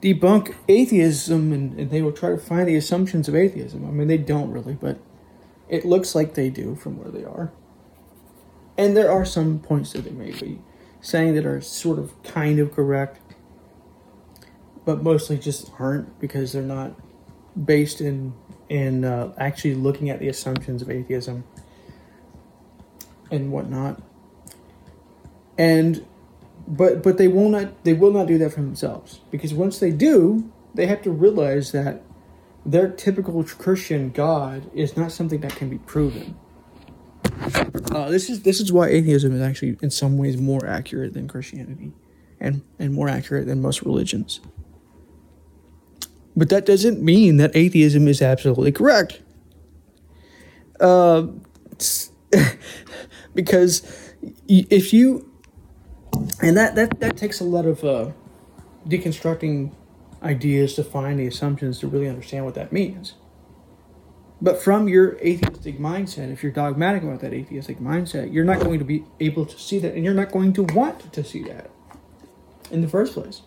debunk 0.00 0.54
atheism 0.68 1.52
and, 1.52 1.78
and, 1.78 1.90
they 1.90 2.00
will 2.00 2.12
try 2.12 2.30
to 2.30 2.38
find 2.38 2.68
the 2.68 2.76
assumptions 2.76 3.28
of 3.28 3.34
atheism. 3.34 3.86
I 3.86 3.90
mean, 3.90 4.08
they 4.08 4.18
don't 4.18 4.50
really, 4.50 4.74
but 4.74 4.98
it 5.68 5.84
looks 5.84 6.14
like 6.14 6.34
they 6.34 6.50
do 6.50 6.74
from 6.74 6.98
where 6.98 7.10
they 7.10 7.24
are. 7.24 7.52
And 8.78 8.96
there 8.96 9.10
are 9.10 9.24
some 9.24 9.58
points 9.58 9.92
that 9.92 10.04
they 10.04 10.10
may 10.10 10.32
be 10.32 10.60
saying 11.00 11.34
that 11.34 11.44
are 11.44 11.60
sort 11.60 11.98
of 11.98 12.20
kind 12.22 12.58
of 12.58 12.72
correct, 12.72 13.20
but 14.84 15.02
mostly 15.02 15.38
just 15.38 15.70
aren't 15.78 16.18
because 16.20 16.52
they're 16.52 16.62
not 16.62 16.92
based 17.62 18.00
in 18.00 18.34
in 18.68 19.04
uh, 19.04 19.32
actually 19.36 19.74
looking 19.74 20.08
at 20.08 20.18
the 20.18 20.28
assumptions 20.28 20.82
of 20.82 20.90
atheism 20.90 21.44
and 23.30 23.52
whatnot. 23.52 24.00
And 25.58 26.04
but 26.66 27.02
but 27.02 27.18
they 27.18 27.28
will 27.28 27.48
not 27.48 27.84
they 27.84 27.92
will 27.92 28.12
not 28.12 28.26
do 28.26 28.38
that 28.38 28.50
for 28.50 28.60
themselves. 28.60 29.20
Because 29.30 29.52
once 29.52 29.78
they 29.78 29.90
do 29.90 30.50
they 30.74 30.86
have 30.86 31.02
to 31.02 31.10
realize 31.10 31.72
that 31.72 32.02
their 32.66 32.88
typical 32.88 33.44
christian 33.44 34.10
god 34.10 34.70
is 34.74 34.96
not 34.96 35.12
something 35.12 35.40
that 35.40 35.54
can 35.54 35.68
be 35.68 35.78
proven. 35.78 36.36
Uh, 37.92 38.10
this 38.10 38.30
is 38.30 38.42
this 38.42 38.60
is 38.60 38.72
why 38.72 38.88
atheism 38.88 39.34
is 39.34 39.42
actually 39.42 39.76
in 39.82 39.90
some 39.90 40.16
ways 40.16 40.36
more 40.36 40.64
accurate 40.66 41.14
than 41.14 41.28
christianity 41.28 41.92
and 42.40 42.62
and 42.78 42.94
more 42.94 43.08
accurate 43.08 43.46
than 43.46 43.60
most 43.60 43.82
religions. 43.82 44.40
But 46.36 46.48
that 46.48 46.66
doesn't 46.66 47.00
mean 47.00 47.36
that 47.36 47.54
atheism 47.54 48.08
is 48.08 48.20
absolutely 48.20 48.72
correct. 48.72 49.20
Uh, 50.80 51.28
because 53.34 53.82
if 54.48 54.92
you 54.92 55.30
and 56.44 56.58
that 56.58 56.74
that 56.74 57.00
that 57.00 57.16
takes 57.16 57.40
a 57.40 57.44
lot 57.44 57.64
of 57.64 57.82
uh, 57.84 58.10
deconstructing 58.86 59.72
ideas 60.22 60.74
to 60.74 60.84
find 60.84 61.18
the 61.18 61.26
assumptions 61.26 61.78
to 61.80 61.86
really 61.86 62.08
understand 62.08 62.44
what 62.44 62.54
that 62.54 62.70
means. 62.70 63.14
But 64.42 64.62
from 64.62 64.86
your 64.86 65.16
atheistic 65.20 65.78
mindset, 65.78 66.30
if 66.30 66.42
you're 66.42 66.52
dogmatic 66.52 67.02
about 67.02 67.20
that 67.20 67.32
atheistic 67.32 67.78
mindset, 67.78 68.30
you're 68.30 68.44
not 68.44 68.60
going 68.60 68.78
to 68.78 68.84
be 68.84 69.04
able 69.20 69.46
to 69.46 69.58
see 69.58 69.78
that, 69.78 69.94
and 69.94 70.04
you're 70.04 70.12
not 70.12 70.32
going 70.32 70.52
to 70.54 70.64
want 70.64 71.10
to 71.14 71.24
see 71.24 71.42
that 71.44 71.70
in 72.70 72.82
the 72.82 72.88
first 72.88 73.14
place. 73.14 73.40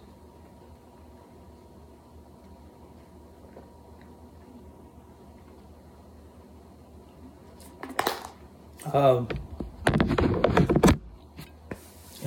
Um, 8.91 9.27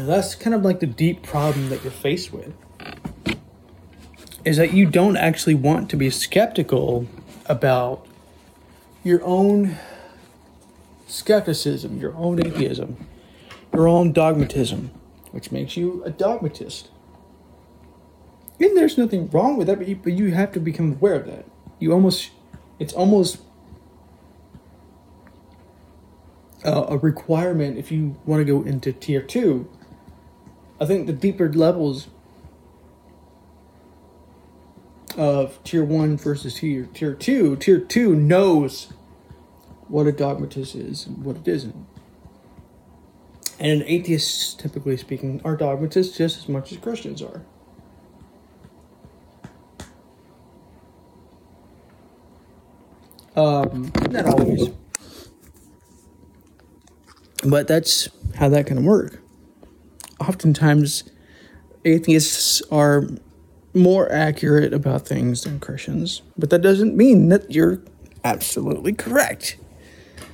and 0.01 0.09
that's 0.09 0.35
kind 0.35 0.55
of 0.55 0.63
like 0.63 0.81
the 0.81 0.87
deep 0.87 1.23
problem 1.23 1.69
that 1.69 1.83
you're 1.83 1.93
faced 1.93 2.33
with. 2.33 2.55
Is 4.47 4.57
that 4.57 4.73
you 4.73 4.87
don't 4.87 5.19
actually 5.19 5.55
want 5.55 5.91
to 5.91 5.97
be 5.97 6.09
skeptical 6.09 7.07
about 7.45 8.07
your 9.05 9.23
own 9.23 9.77
skepticism, 11.07 11.99
your 12.01 12.15
own 12.15 12.45
atheism, 12.45 13.07
your 13.75 13.89
own 13.89 14.13
dogmatism, 14.13 14.91
which 15.33 15.53
makes 15.53 15.77
you 15.77 16.03
a 16.05 16.11
dogmatist. 16.11 16.89
And 18.59 18.75
there's 18.75 18.97
nothing 18.97 19.29
wrong 19.29 19.59
with 19.59 19.67
that, 19.67 19.77
but 19.77 19.87
you, 19.87 19.97
but 19.97 20.15
you 20.15 20.33
have 20.33 20.51
to 20.53 20.61
become 20.61 20.93
aware 20.93 21.17
of 21.17 21.27
that. 21.27 21.45
You 21.79 21.93
almost, 21.93 22.31
it's 22.79 22.95
almost 22.95 23.43
a, 26.65 26.73
a 26.73 26.97
requirement 26.97 27.77
if 27.77 27.93
you 27.93 28.17
want 28.25 28.41
to 28.41 28.51
go 28.51 28.63
into 28.67 28.95
tier 28.95 29.21
two 29.21 29.69
I 30.81 30.87
think 30.87 31.07
the 31.07 31.13
deeper 31.13 31.53
levels 31.53 32.09
of 35.17 35.63
tier 35.63 35.85
one 35.85 36.17
versus 36.17 36.55
tier 36.55 36.89
tier 36.95 37.13
two, 37.13 37.57
tier 37.57 37.79
two 37.79 38.17
knows 38.17 38.93
what 39.89 40.07
a 40.07 40.13
dogmatist 40.13 40.75
is 40.75 41.07
and 41.07 41.23
what 41.23 41.37
it 41.37 41.47
isn't. 41.47 41.87
And 43.59 43.83
atheists, 43.83 44.55
typically 44.55 44.97
speaking, 44.97 45.43
are 45.45 45.55
dogmatists 45.55 46.17
just 46.17 46.39
as 46.39 46.49
much 46.49 46.73
as 46.73 46.79
Christians 46.79 47.21
are. 47.21 47.43
Um, 53.37 53.93
not 54.11 54.27
always. 54.27 54.71
But 57.45 57.69
that's 57.69 58.09
how 58.37 58.49
that 58.49 58.67
can 58.67 58.85
work 58.85 59.21
oftentimes 60.21 61.05
atheists 61.85 62.63
are 62.71 63.09
more 63.75 64.11
accurate 64.13 64.73
about 64.73 65.07
things 65.07 65.43
than 65.45 65.61
Christians, 65.61 66.23
but 66.37 66.51
that 66.51 66.61
doesn't 66.61 66.97
mean 66.97 67.29
that 67.29 67.51
you're 67.51 67.81
absolutely 68.25 68.93
correct. 68.93 69.57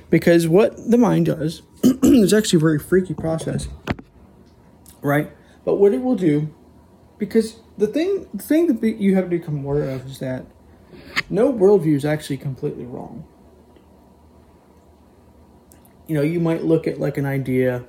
Because 0.09 0.47
what 0.47 0.89
the 0.89 0.97
mind 0.97 1.25
does 1.25 1.61
is 1.83 2.33
actually 2.33 2.57
a 2.57 2.61
very 2.61 2.79
freaky 2.79 3.13
process, 3.13 3.67
right? 5.01 5.31
But 5.65 5.75
what 5.75 5.93
it 5.93 6.01
will 6.01 6.15
do, 6.15 6.53
because 7.17 7.59
the 7.77 7.87
thing, 7.87 8.27
the 8.33 8.43
thing 8.43 8.67
that 8.67 8.97
you 8.97 9.15
have 9.15 9.25
to 9.25 9.29
become 9.29 9.65
aware 9.65 9.89
of 9.89 10.05
is 10.05 10.19
that 10.19 10.45
no 11.29 11.51
worldview 11.51 11.95
is 11.95 12.05
actually 12.05 12.37
completely 12.37 12.85
wrong. 12.85 13.25
you 16.07 16.15
know, 16.15 16.21
you 16.21 16.39
might 16.39 16.63
look 16.63 16.87
at 16.87 16.99
like 16.99 17.17
an 17.17 17.25
idea 17.25 17.83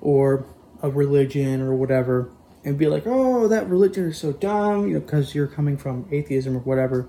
or 0.00 0.44
a 0.82 0.90
religion 0.90 1.60
or 1.60 1.74
whatever 1.74 2.30
and 2.64 2.76
be 2.76 2.88
like, 2.88 3.04
oh, 3.06 3.46
that 3.46 3.68
religion 3.68 4.06
is 4.06 4.18
so 4.18 4.32
dumb, 4.32 4.88
you 4.88 4.94
know, 4.94 5.00
because 5.00 5.34
you're 5.34 5.46
coming 5.46 5.76
from 5.76 6.08
atheism 6.10 6.56
or 6.56 6.60
whatever. 6.60 7.08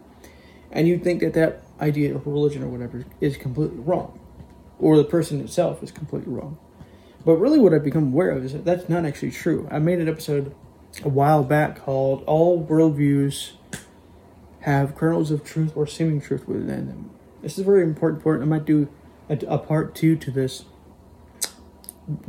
And 0.72 0.88
you 0.88 1.00
think 1.00 1.22
that 1.22 1.34
that 1.34 1.64
idea 1.82 2.14
of 2.14 2.28
religion 2.28 2.64
or 2.64 2.68
whatever 2.68 3.06
is 3.20 3.38
completely 3.38 3.80
wrong, 3.80 4.20
or 4.80 4.98
the 4.98 5.04
person 5.04 5.42
itself 5.42 5.82
is 5.82 5.92
completely 5.92 6.32
wrong. 6.32 6.58
But 7.26 7.38
really, 7.38 7.60
what 7.60 7.74
I've 7.74 7.84
become 7.84 8.14
aware 8.14 8.30
of 8.30 8.46
is 8.46 8.54
that 8.54 8.66
that's 8.66 8.88
not 8.88 9.06
actually 9.06 9.32
true. 9.32 9.68
I 9.72 9.80
made 9.80 10.00
an 10.00 10.08
episode 10.08 10.56
a 11.04 11.10
while 11.10 11.44
back 11.44 11.84
called 11.84 12.24
All 12.26 12.64
Worldviews 12.64 13.52
Have 14.62 14.96
Kernels 14.96 15.32
of 15.32 15.44
Truth 15.44 15.74
or 15.76 15.88
Seeming 15.88 16.22
Truth 16.22 16.48
Within 16.48 16.88
Them. 16.88 17.10
This 17.42 17.58
is 17.58 17.66
very 17.66 17.84
important 17.84 18.24
point. 18.24 18.42
I 18.42 18.46
might 18.46 18.66
do 18.66 18.90
a, 19.30 19.38
a 19.48 19.58
part 19.58 19.96
two 19.96 20.16
to 20.18 20.32
this, 20.32 20.66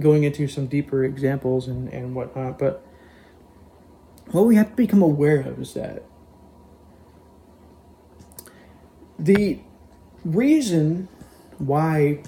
going 0.00 0.24
into 0.24 0.48
some 0.48 0.66
deeper 0.66 1.04
examples 1.04 1.68
and, 1.68 1.88
and 1.92 2.14
whatnot. 2.14 2.58
But 2.58 2.84
what 4.32 4.46
we 4.46 4.56
have 4.56 4.70
to 4.70 4.76
become 4.76 5.02
aware 5.02 5.40
of 5.40 5.60
is 5.60 5.74
that 5.74 6.02
the 9.18 9.60
reason 10.24 11.08
why 11.58 12.22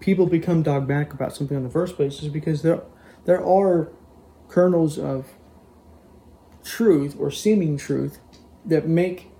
people 0.00 0.26
become 0.26 0.62
dogmatic 0.62 1.12
about 1.12 1.34
something 1.34 1.56
in 1.56 1.62
the 1.62 1.70
first 1.70 1.96
place 1.96 2.22
is 2.22 2.28
because 2.28 2.62
there 2.62 2.82
there 3.24 3.44
are 3.44 3.90
kernels 4.48 4.98
of 4.98 5.34
truth 6.64 7.16
or 7.18 7.30
seeming 7.30 7.76
truth 7.76 8.18
that 8.64 8.86
make 8.86 9.30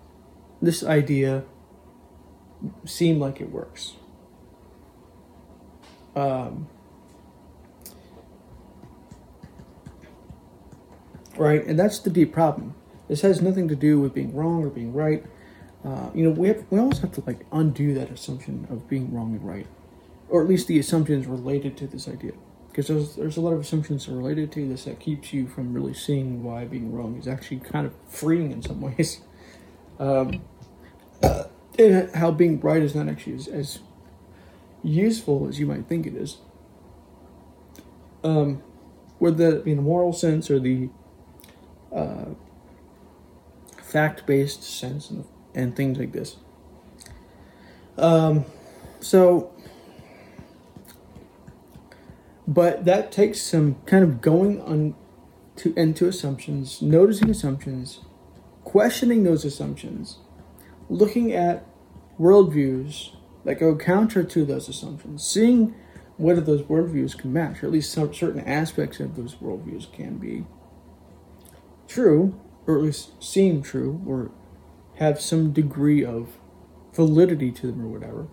this 0.60 0.82
idea 0.84 1.44
seem 2.84 3.18
like 3.18 3.40
it 3.40 3.50
works. 3.50 3.94
Um, 6.14 6.68
right, 11.36 11.64
and 11.64 11.78
that's 11.78 11.98
the 12.00 12.10
deep 12.10 12.32
problem. 12.32 12.74
This 13.08 13.22
has 13.22 13.40
nothing 13.42 13.68
to 13.68 13.76
do 13.76 14.00
with 14.00 14.14
being 14.14 14.34
wrong 14.34 14.64
or 14.64 14.70
being 14.70 14.92
right. 14.92 15.24
Uh, 15.84 16.10
you 16.14 16.24
know, 16.24 16.30
we 16.30 16.48
have 16.48 16.64
we 16.70 16.78
almost 16.78 17.02
have 17.02 17.12
to 17.12 17.22
like 17.26 17.44
undo 17.50 17.94
that 17.94 18.10
assumption 18.10 18.66
of 18.70 18.88
being 18.88 19.12
wrong 19.12 19.34
and 19.34 19.44
right, 19.44 19.66
or 20.28 20.42
at 20.42 20.48
least 20.48 20.68
the 20.68 20.78
assumptions 20.78 21.26
related 21.26 21.76
to 21.78 21.86
this 21.86 22.06
idea, 22.08 22.32
because 22.70 22.86
there's 22.86 23.16
there's 23.16 23.36
a 23.36 23.40
lot 23.40 23.52
of 23.52 23.60
assumptions 23.60 24.08
related 24.08 24.52
to 24.52 24.68
this 24.68 24.84
that 24.84 25.00
keeps 25.00 25.32
you 25.32 25.48
from 25.48 25.74
really 25.74 25.94
seeing 25.94 26.44
why 26.44 26.64
being 26.64 26.92
wrong 26.92 27.16
is 27.18 27.26
actually 27.26 27.58
kind 27.58 27.86
of 27.86 27.94
freeing 28.08 28.52
in 28.52 28.62
some 28.62 28.80
ways, 28.96 29.22
um, 29.98 30.42
uh, 31.22 31.44
and 31.78 32.14
how 32.14 32.30
being 32.30 32.60
right 32.60 32.82
is 32.82 32.94
not 32.94 33.08
actually 33.08 33.34
as, 33.34 33.48
as 33.48 33.78
useful 34.82 35.48
as 35.48 35.58
you 35.58 35.66
might 35.66 35.86
think 35.86 36.06
it 36.06 36.14
is. 36.14 36.38
Um, 38.24 38.62
whether 39.18 39.52
that 39.52 39.64
be 39.64 39.70
in 39.72 39.76
the 39.76 39.82
moral 39.82 40.12
sense 40.12 40.50
or 40.50 40.58
the 40.58 40.88
uh, 41.94 42.26
fact-based 43.82 44.62
sense 44.62 45.10
and 45.10 45.24
and 45.54 45.76
things 45.76 45.98
like 45.98 46.12
this. 46.12 46.36
Um, 47.98 48.46
so, 49.00 49.52
but 52.46 52.84
that 52.84 53.12
takes 53.12 53.42
some 53.42 53.76
kind 53.86 54.02
of 54.02 54.20
going 54.20 54.60
on 54.62 54.94
to 55.56 55.74
into 55.74 56.08
assumptions, 56.08 56.80
noticing 56.80 57.30
assumptions, 57.30 58.00
questioning 58.64 59.24
those 59.24 59.44
assumptions, 59.44 60.18
looking 60.88 61.32
at 61.32 61.66
worldviews 62.18 63.10
that 63.44 63.58
go 63.58 63.76
counter 63.76 64.22
to 64.22 64.44
those 64.44 64.68
assumptions, 64.68 65.24
seeing 65.24 65.74
whether 66.16 66.40
those 66.40 66.62
worldviews 66.62 67.16
can 67.16 67.32
match, 67.32 67.62
or 67.62 67.66
at 67.66 67.72
least 67.72 67.92
some 67.92 68.14
certain 68.14 68.40
aspects 68.40 69.00
of 69.00 69.16
those 69.16 69.34
worldviews 69.36 69.92
can 69.92 70.18
be 70.18 70.44
true, 71.88 72.40
or 72.66 72.76
at 72.76 72.82
least 72.84 73.22
seem 73.22 73.62
true, 73.62 74.00
or 74.06 74.30
have 74.96 75.20
some 75.20 75.52
degree 75.52 76.04
of 76.04 76.36
validity 76.94 77.50
to 77.50 77.66
them 77.68 77.84
or 77.84 77.88
whatever, 77.88 78.28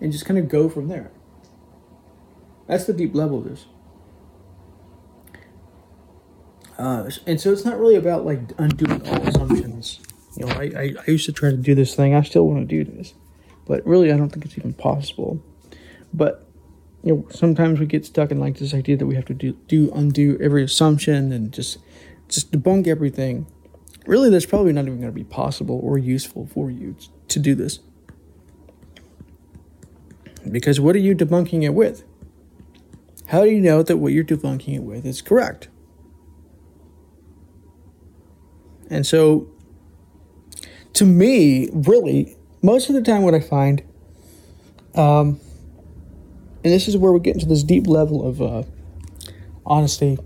and 0.00 0.12
just 0.12 0.24
kind 0.24 0.38
of 0.38 0.48
go 0.48 0.68
from 0.68 0.88
there. 0.88 1.10
That's 2.66 2.86
the 2.86 2.92
deep 2.92 3.14
level 3.14 3.38
of 3.38 3.44
this. 3.44 3.66
Uh, 6.78 7.08
and 7.26 7.40
so 7.40 7.52
it's 7.52 7.64
not 7.64 7.78
really 7.78 7.96
about 7.96 8.24
like 8.24 8.40
undoing 8.58 9.06
all 9.06 9.28
assumptions. 9.28 10.00
You 10.36 10.46
know, 10.46 10.52
I, 10.52 10.62
I, 10.76 10.94
I 11.06 11.10
used 11.10 11.26
to 11.26 11.32
try 11.32 11.50
to 11.50 11.56
do 11.56 11.74
this 11.74 11.94
thing. 11.94 12.14
I 12.14 12.22
still 12.22 12.48
want 12.48 12.68
to 12.68 12.84
do 12.84 12.90
this, 12.90 13.14
but 13.66 13.86
really, 13.86 14.12
I 14.12 14.16
don't 14.16 14.30
think 14.30 14.44
it's 14.44 14.58
even 14.58 14.72
possible. 14.72 15.42
But 16.12 16.46
you 17.02 17.14
know, 17.14 17.26
sometimes 17.30 17.80
we 17.80 17.86
get 17.86 18.06
stuck 18.06 18.30
in 18.30 18.40
like 18.40 18.58
this 18.58 18.74
idea 18.74 18.96
that 18.96 19.06
we 19.06 19.14
have 19.14 19.26
to 19.26 19.34
do 19.34 19.52
do 19.68 19.90
undo 19.94 20.38
every 20.40 20.62
assumption 20.62 21.32
and 21.32 21.52
just 21.52 21.78
just 22.28 22.52
debunk 22.52 22.86
everything 22.86 23.46
really 24.06 24.30
that's 24.30 24.46
probably 24.46 24.72
not 24.72 24.86
even 24.86 25.00
going 25.00 25.12
to 25.12 25.14
be 25.14 25.24
possible 25.24 25.80
or 25.82 25.98
useful 25.98 26.46
for 26.46 26.70
you 26.70 26.96
to 27.28 27.38
do 27.38 27.54
this. 27.54 27.80
Because 30.50 30.78
what 30.78 30.94
are 30.94 31.00
you 31.00 31.14
debunking 31.14 31.62
it 31.62 31.70
with? 31.70 32.04
How 33.26 33.44
do 33.44 33.50
you 33.50 33.60
know 33.60 33.82
that 33.82 33.96
what 33.96 34.12
you're 34.12 34.24
debunking 34.24 34.74
it 34.74 34.82
with 34.82 35.06
is 35.06 35.22
correct? 35.22 35.68
And 38.90 39.06
so, 39.06 39.48
to 40.92 41.06
me, 41.06 41.70
really, 41.72 42.36
most 42.64 42.88
of 42.88 42.94
the 42.94 43.02
time, 43.02 43.22
what 43.22 43.34
I 43.34 43.40
find, 43.40 43.82
um, 44.94 45.38
and 46.64 46.72
this 46.72 46.88
is 46.88 46.96
where 46.96 47.12
we 47.12 47.20
get 47.20 47.34
into 47.34 47.44
this 47.46 47.62
deep 47.62 47.86
level 47.86 48.26
of 48.26 48.40
uh, 48.40 48.62
honesty 49.66 50.16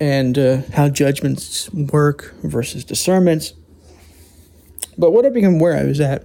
and 0.00 0.36
uh, 0.36 0.62
how 0.72 0.88
judgments 0.88 1.72
work 1.72 2.34
versus 2.42 2.84
discernments. 2.84 3.54
But 4.98 5.12
what 5.12 5.24
I 5.24 5.28
become 5.28 5.54
aware 5.54 5.80
of 5.80 5.86
is 5.86 5.98
that 5.98 6.24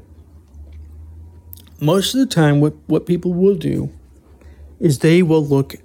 most 1.80 2.15
of 2.15 2.19
the 2.19 2.26
time, 2.26 2.62
what, 2.62 2.74
what 2.88 3.06
people 3.06 3.32
will 3.36 3.56
do 3.56 3.93
is 4.80 5.00
they 5.00 5.22
will 5.22 5.45
look 5.45 5.76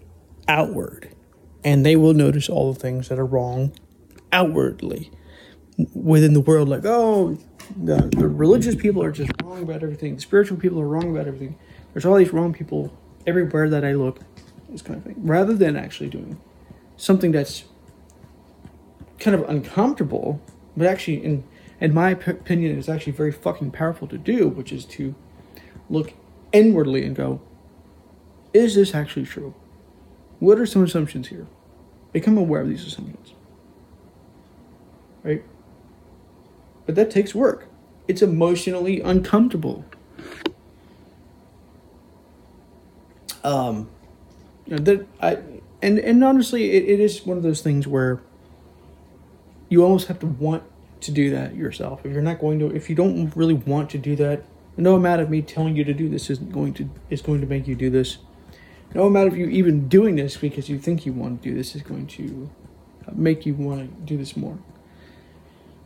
outward 0.49 1.15
and 1.63 1.85
they 1.85 1.95
will 1.95 2.15
notice 2.15 2.49
all 2.49 2.73
the 2.73 2.81
things 2.81 3.11
that 3.11 3.19
are 3.19 3.27
wrong 3.27 3.73
outwardly 4.33 5.11
within 5.93 6.33
the 6.33 6.41
world. 6.41 6.71
Like, 6.71 6.87
oh, 6.87 7.39
the, 7.77 8.11
the 8.17 8.29
religious 8.29 8.75
people 8.75 9.03
are 9.03 9.13
just 9.13 9.31
wrong 9.43 9.63
about 9.63 9.83
everything, 9.83 10.17
the 10.17 10.21
spiritual 10.21 10.57
people 10.57 10.81
are 10.81 10.89
wrong 10.89 11.11
about 11.11 11.27
everything. 11.27 11.57
There's 11.93 12.05
all 12.05 12.17
these 12.17 12.33
wrong 12.33 12.53
people 12.53 12.97
everywhere 13.27 13.69
that 13.71 13.85
I 13.85 13.93
look, 13.93 14.21
this 14.69 14.83
kind 14.83 14.99
of 14.99 15.05
thing, 15.05 15.17
rather 15.19 15.55
than 15.55 15.77
actually 15.77 16.11
doing 16.11 16.41
something 16.97 17.33
that's 17.33 17.65
kind 19.19 19.35
of 19.35 19.49
uncomfortable, 19.49 20.41
but 20.77 20.87
actually, 20.87 21.25
in 21.25 21.45
in 21.81 21.93
my 21.93 22.11
opinion, 22.11 22.79
is 22.79 22.89
actually 22.89 23.13
very 23.13 23.33
fucking 23.33 23.71
powerful 23.71 24.09
to 24.09 24.17
do, 24.17 24.49
which 24.49 24.73
is 24.73 24.85
to 24.85 25.15
look 25.91 26.15
inwardly 26.53 27.05
and 27.05 27.17
go, 27.17 27.41
is 28.53 28.75
this 28.75 28.95
actually 28.95 29.27
true? 29.27 29.55
What 30.39 30.59
are 30.59 30.67
some 30.67 30.85
assumptions 30.85 31.29
here? 31.29 31.47
Become 32.13 32.39
aware 32.39 32.63
of 32.63 32.69
these 32.69 32.87
assumptions. 32.87 33.35
Right? 35.23 35.45
But 36.87 36.95
that 36.95 37.11
takes 37.11 37.35
work. 37.35 37.69
It's 38.07 38.23
emotionally 38.23 39.01
uncomfortable. 39.01 39.85
Um, 43.43 43.91
you 44.67 44.77
know, 44.77 44.83
that 44.83 45.07
I 45.21 45.39
and 45.83 45.99
and 45.99 46.25
honestly, 46.25 46.73
it, 46.73 46.85
it 46.85 47.01
is 47.01 47.25
one 47.27 47.37
of 47.37 47.43
those 47.43 47.61
things 47.61 47.87
where 47.87 48.21
you 49.69 49.83
almost 49.83 50.09
have 50.09 50.19
to 50.21 50.27
want 50.27 50.63
to 51.01 51.11
do 51.11 51.31
that 51.31 51.55
yourself. 51.55 52.05
If 52.05 52.13
you're 52.13 52.23
not 52.23 52.39
going 52.39 52.59
to, 52.61 52.75
if 52.75 52.89
you 52.89 52.97
don't 52.97 53.35
really 53.37 53.55
want 53.55 53.91
to 53.91 53.99
do 53.99 54.17
that, 54.17 54.45
no 54.77 54.95
amount 54.95 55.21
of 55.21 55.31
me 55.31 55.43
telling 55.43 55.77
you 55.77 55.85
to 55.85 55.95
do 55.95 56.09
this 56.09 56.31
isn't 56.31 56.53
going 56.53 56.75
to 56.75 56.91
is 57.11 57.23
going 57.23 57.41
to 57.41 57.47
make 57.47 57.67
you 57.67 57.75
do 57.75 57.91
this. 57.91 58.19
No 58.95 59.07
amount 59.07 59.29
of 59.29 59.37
you 59.37 59.47
even 59.49 59.89
doing 59.89 60.17
this 60.17 60.37
because 60.37 60.69
you 60.69 60.79
think 60.79 61.05
you 61.05 61.13
want 61.13 61.43
to 61.43 61.49
do 61.49 61.55
this 61.55 61.75
is 61.75 61.83
going 61.83 62.07
to 62.09 62.49
make 63.13 63.45
you 63.45 63.55
want 63.55 63.81
to 63.81 64.03
do 64.05 64.17
this 64.17 64.37
more. 64.37 64.59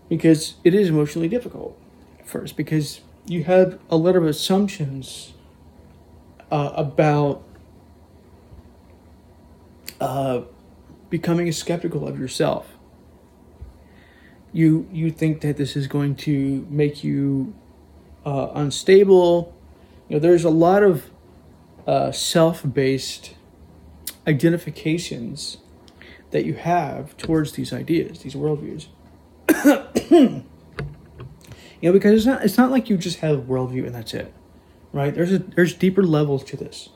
Because 0.09 0.55
it 0.65 0.75
is 0.75 0.89
emotionally 0.89 1.29
difficult 1.29 1.79
first 2.25 2.57
because 2.57 3.01
you 3.27 3.45
have 3.45 3.79
a 3.91 3.97
lot 3.97 4.17
of 4.17 4.25
assumptions 4.25 5.33
uh, 6.51 6.73
about 6.75 7.43
uh, 10.01 10.43
becoming 11.11 11.51
skeptical 11.53 12.07
of 12.07 12.19
yourself 12.19 12.79
you 14.53 14.89
you 14.93 15.11
think 15.11 15.41
that 15.43 15.57
this 15.57 15.77
is 15.77 15.87
going 15.87 16.15
to 16.15 16.67
make 16.71 17.05
you 17.05 17.55
uh, 18.25 18.49
unstable. 18.55 19.55
You 20.09 20.17
know, 20.17 20.21
there's 20.21 20.45
a 20.45 20.51
lot 20.51 20.83
of 20.83 21.11
uh, 21.87 22.13
self-based 22.13 23.35
identifications 24.27 25.59
that 26.31 26.45
you 26.45 26.55
have 26.55 27.17
towards 27.17 27.53
these 27.53 27.73
ideas, 27.73 28.21
these 28.21 28.35
worldviews. 28.35 28.87
you 30.11 30.45
know, 31.83 31.93
because 31.93 32.13
it's 32.13 32.27
not 32.27 32.45
it's 32.45 32.59
not 32.59 32.71
like 32.71 32.89
you 32.91 32.97
just 32.97 33.21
have 33.21 33.39
a 33.39 33.43
worldview 33.43 33.87
and 33.87 33.95
that's 33.95 34.15
it. 34.15 34.33
right? 34.93 35.15
There's 35.15 35.33
a 35.33 35.39
there's 35.39 35.75
deeper 35.75 36.03
levels 36.03 36.45
to 36.45 36.57
this, 36.57 36.91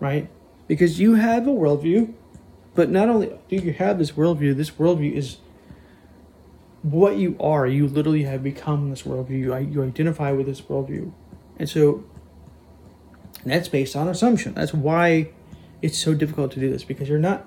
right? 0.00 0.28
Because 0.66 1.00
you 1.00 1.14
have 1.14 1.46
a 1.46 1.50
worldview, 1.50 2.12
but 2.74 2.90
not 2.90 3.08
only 3.08 3.32
do 3.48 3.56
you 3.56 3.72
have 3.72 3.98
this 3.98 4.12
worldview, 4.12 4.56
this 4.56 4.70
worldview 4.72 5.14
is 5.14 5.38
what 6.82 7.16
you 7.16 7.36
are. 7.40 7.66
You 7.66 7.88
literally 7.88 8.24
have 8.24 8.42
become 8.42 8.90
this 8.90 9.02
worldview. 9.02 9.30
You, 9.30 9.56
you 9.56 9.82
identify 9.82 10.32
with 10.32 10.46
this 10.46 10.60
worldview, 10.60 11.12
and 11.58 11.68
so 11.68 12.04
and 13.42 13.52
that's 13.52 13.68
based 13.68 13.96
on 13.96 14.08
assumption. 14.08 14.54
That's 14.54 14.74
why 14.74 15.30
it's 15.80 15.98
so 15.98 16.14
difficult 16.14 16.52
to 16.52 16.60
do 16.60 16.70
this 16.70 16.84
because 16.84 17.08
you're 17.08 17.18
not 17.18 17.46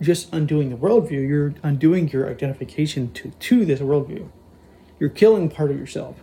just 0.00 0.32
undoing 0.32 0.70
the 0.70 0.76
worldview, 0.76 1.28
you're 1.28 1.54
undoing 1.62 2.08
your 2.08 2.30
identification 2.30 3.12
to, 3.12 3.30
to 3.30 3.64
this 3.64 3.80
worldview. 3.80 4.28
You're 5.00 5.10
killing 5.10 5.50
part 5.50 5.70
of 5.70 5.78
yourself. 5.78 6.22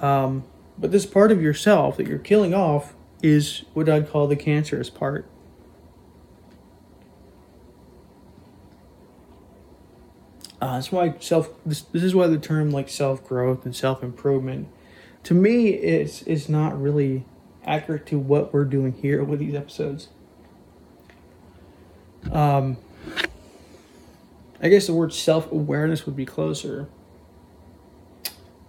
Um, 0.00 0.44
but 0.78 0.92
this 0.92 1.06
part 1.06 1.30
of 1.30 1.42
yourself 1.42 1.96
that 1.96 2.06
you're 2.06 2.18
killing 2.18 2.54
off 2.54 2.94
is 3.22 3.64
what 3.74 3.88
I'd 3.88 4.10
call 4.10 4.26
the 4.26 4.36
cancerous 4.36 4.90
part. 4.90 5.26
Uh, 10.60 10.74
that's 10.74 10.90
why 10.90 11.14
self. 11.20 11.50
This, 11.66 11.82
this 11.82 12.02
is 12.02 12.14
why 12.14 12.26
the 12.26 12.38
term 12.38 12.70
like 12.70 12.88
self 12.88 13.26
growth 13.26 13.66
and 13.66 13.76
self 13.76 14.02
improvement, 14.02 14.68
to 15.24 15.34
me, 15.34 15.68
is 15.68 16.22
is 16.22 16.48
not 16.48 16.80
really 16.80 17.26
accurate 17.66 18.06
to 18.06 18.18
what 18.18 18.52
we're 18.52 18.64
doing 18.64 18.92
here 18.92 19.22
with 19.22 19.40
these 19.40 19.54
episodes. 19.54 20.08
Um, 22.32 22.76
I 24.60 24.68
guess 24.68 24.86
the 24.86 24.94
word 24.94 25.12
self 25.12 25.50
awareness 25.52 26.06
would 26.06 26.16
be 26.16 26.24
closer. 26.24 26.88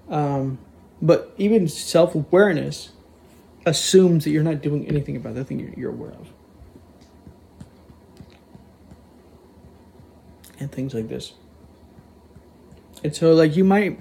Um, 0.09 0.59
but 1.01 1.33
even 1.37 1.67
self 1.67 2.15
awareness 2.15 2.91
assumes 3.65 4.23
that 4.23 4.31
you're 4.31 4.43
not 4.43 4.61
doing 4.61 4.87
anything 4.87 5.15
about 5.15 5.35
the 5.35 5.43
thing 5.43 5.59
you're, 5.59 5.73
you're 5.75 5.91
aware 5.91 6.11
of. 6.11 6.29
And 10.59 10.71
things 10.71 10.93
like 10.93 11.07
this. 11.07 11.33
And 13.03 13.15
so, 13.15 13.33
like, 13.33 13.55
you 13.55 13.63
might 13.63 13.99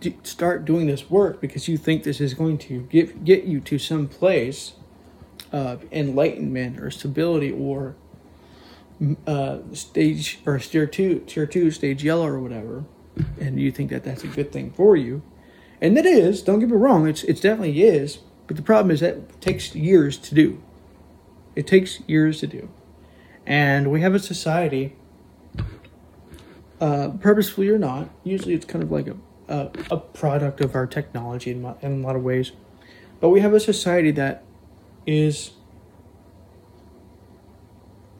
d- 0.00 0.16
start 0.22 0.64
doing 0.64 0.86
this 0.86 1.08
work 1.08 1.40
because 1.40 1.68
you 1.68 1.76
think 1.76 2.02
this 2.02 2.20
is 2.20 2.34
going 2.34 2.58
to 2.58 2.82
get, 2.82 3.24
get 3.24 3.44
you 3.44 3.60
to 3.60 3.78
some 3.78 4.06
place 4.06 4.74
of 5.52 5.84
enlightenment 5.92 6.80
or 6.80 6.90
stability 6.90 7.50
or 7.50 7.96
uh, 9.26 9.58
stage 9.72 10.40
or 10.46 10.58
tier 10.58 10.86
two, 10.86 11.20
tier 11.26 11.46
two, 11.46 11.70
stage 11.70 12.02
yellow 12.02 12.26
or 12.26 12.40
whatever, 12.40 12.84
and 13.40 13.60
you 13.60 13.70
think 13.70 13.90
that 13.90 14.04
that's 14.04 14.24
a 14.24 14.28
good 14.28 14.52
thing 14.52 14.70
for 14.70 14.96
you, 14.96 15.22
and 15.80 15.98
it 15.98 16.06
is. 16.06 16.42
Don't 16.42 16.60
get 16.60 16.68
me 16.68 16.76
wrong; 16.76 17.06
it's 17.06 17.22
it 17.24 17.40
definitely 17.40 17.82
is. 17.82 18.18
But 18.46 18.56
the 18.56 18.62
problem 18.62 18.90
is 18.90 19.00
that 19.00 19.40
takes 19.40 19.74
years 19.74 20.16
to 20.18 20.34
do. 20.34 20.62
It 21.54 21.66
takes 21.66 22.00
years 22.06 22.40
to 22.40 22.46
do, 22.46 22.68
and 23.44 23.90
we 23.90 24.00
have 24.00 24.14
a 24.14 24.18
society, 24.18 24.96
uh, 26.80 27.10
purposefully 27.20 27.68
or 27.68 27.78
not. 27.78 28.10
Usually, 28.24 28.54
it's 28.54 28.66
kind 28.66 28.82
of 28.82 28.90
like 28.90 29.08
a 29.08 29.16
a, 29.48 29.70
a 29.90 29.96
product 29.98 30.60
of 30.60 30.74
our 30.74 30.86
technology 30.86 31.50
in, 31.50 31.74
in 31.82 32.02
a 32.02 32.06
lot 32.06 32.16
of 32.16 32.22
ways, 32.22 32.52
but 33.20 33.28
we 33.28 33.40
have 33.40 33.52
a 33.52 33.60
society 33.60 34.10
that 34.12 34.42
is 35.06 35.52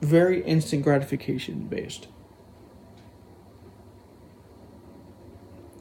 very 0.00 0.42
instant 0.42 0.82
gratification 0.82 1.66
based. 1.66 2.08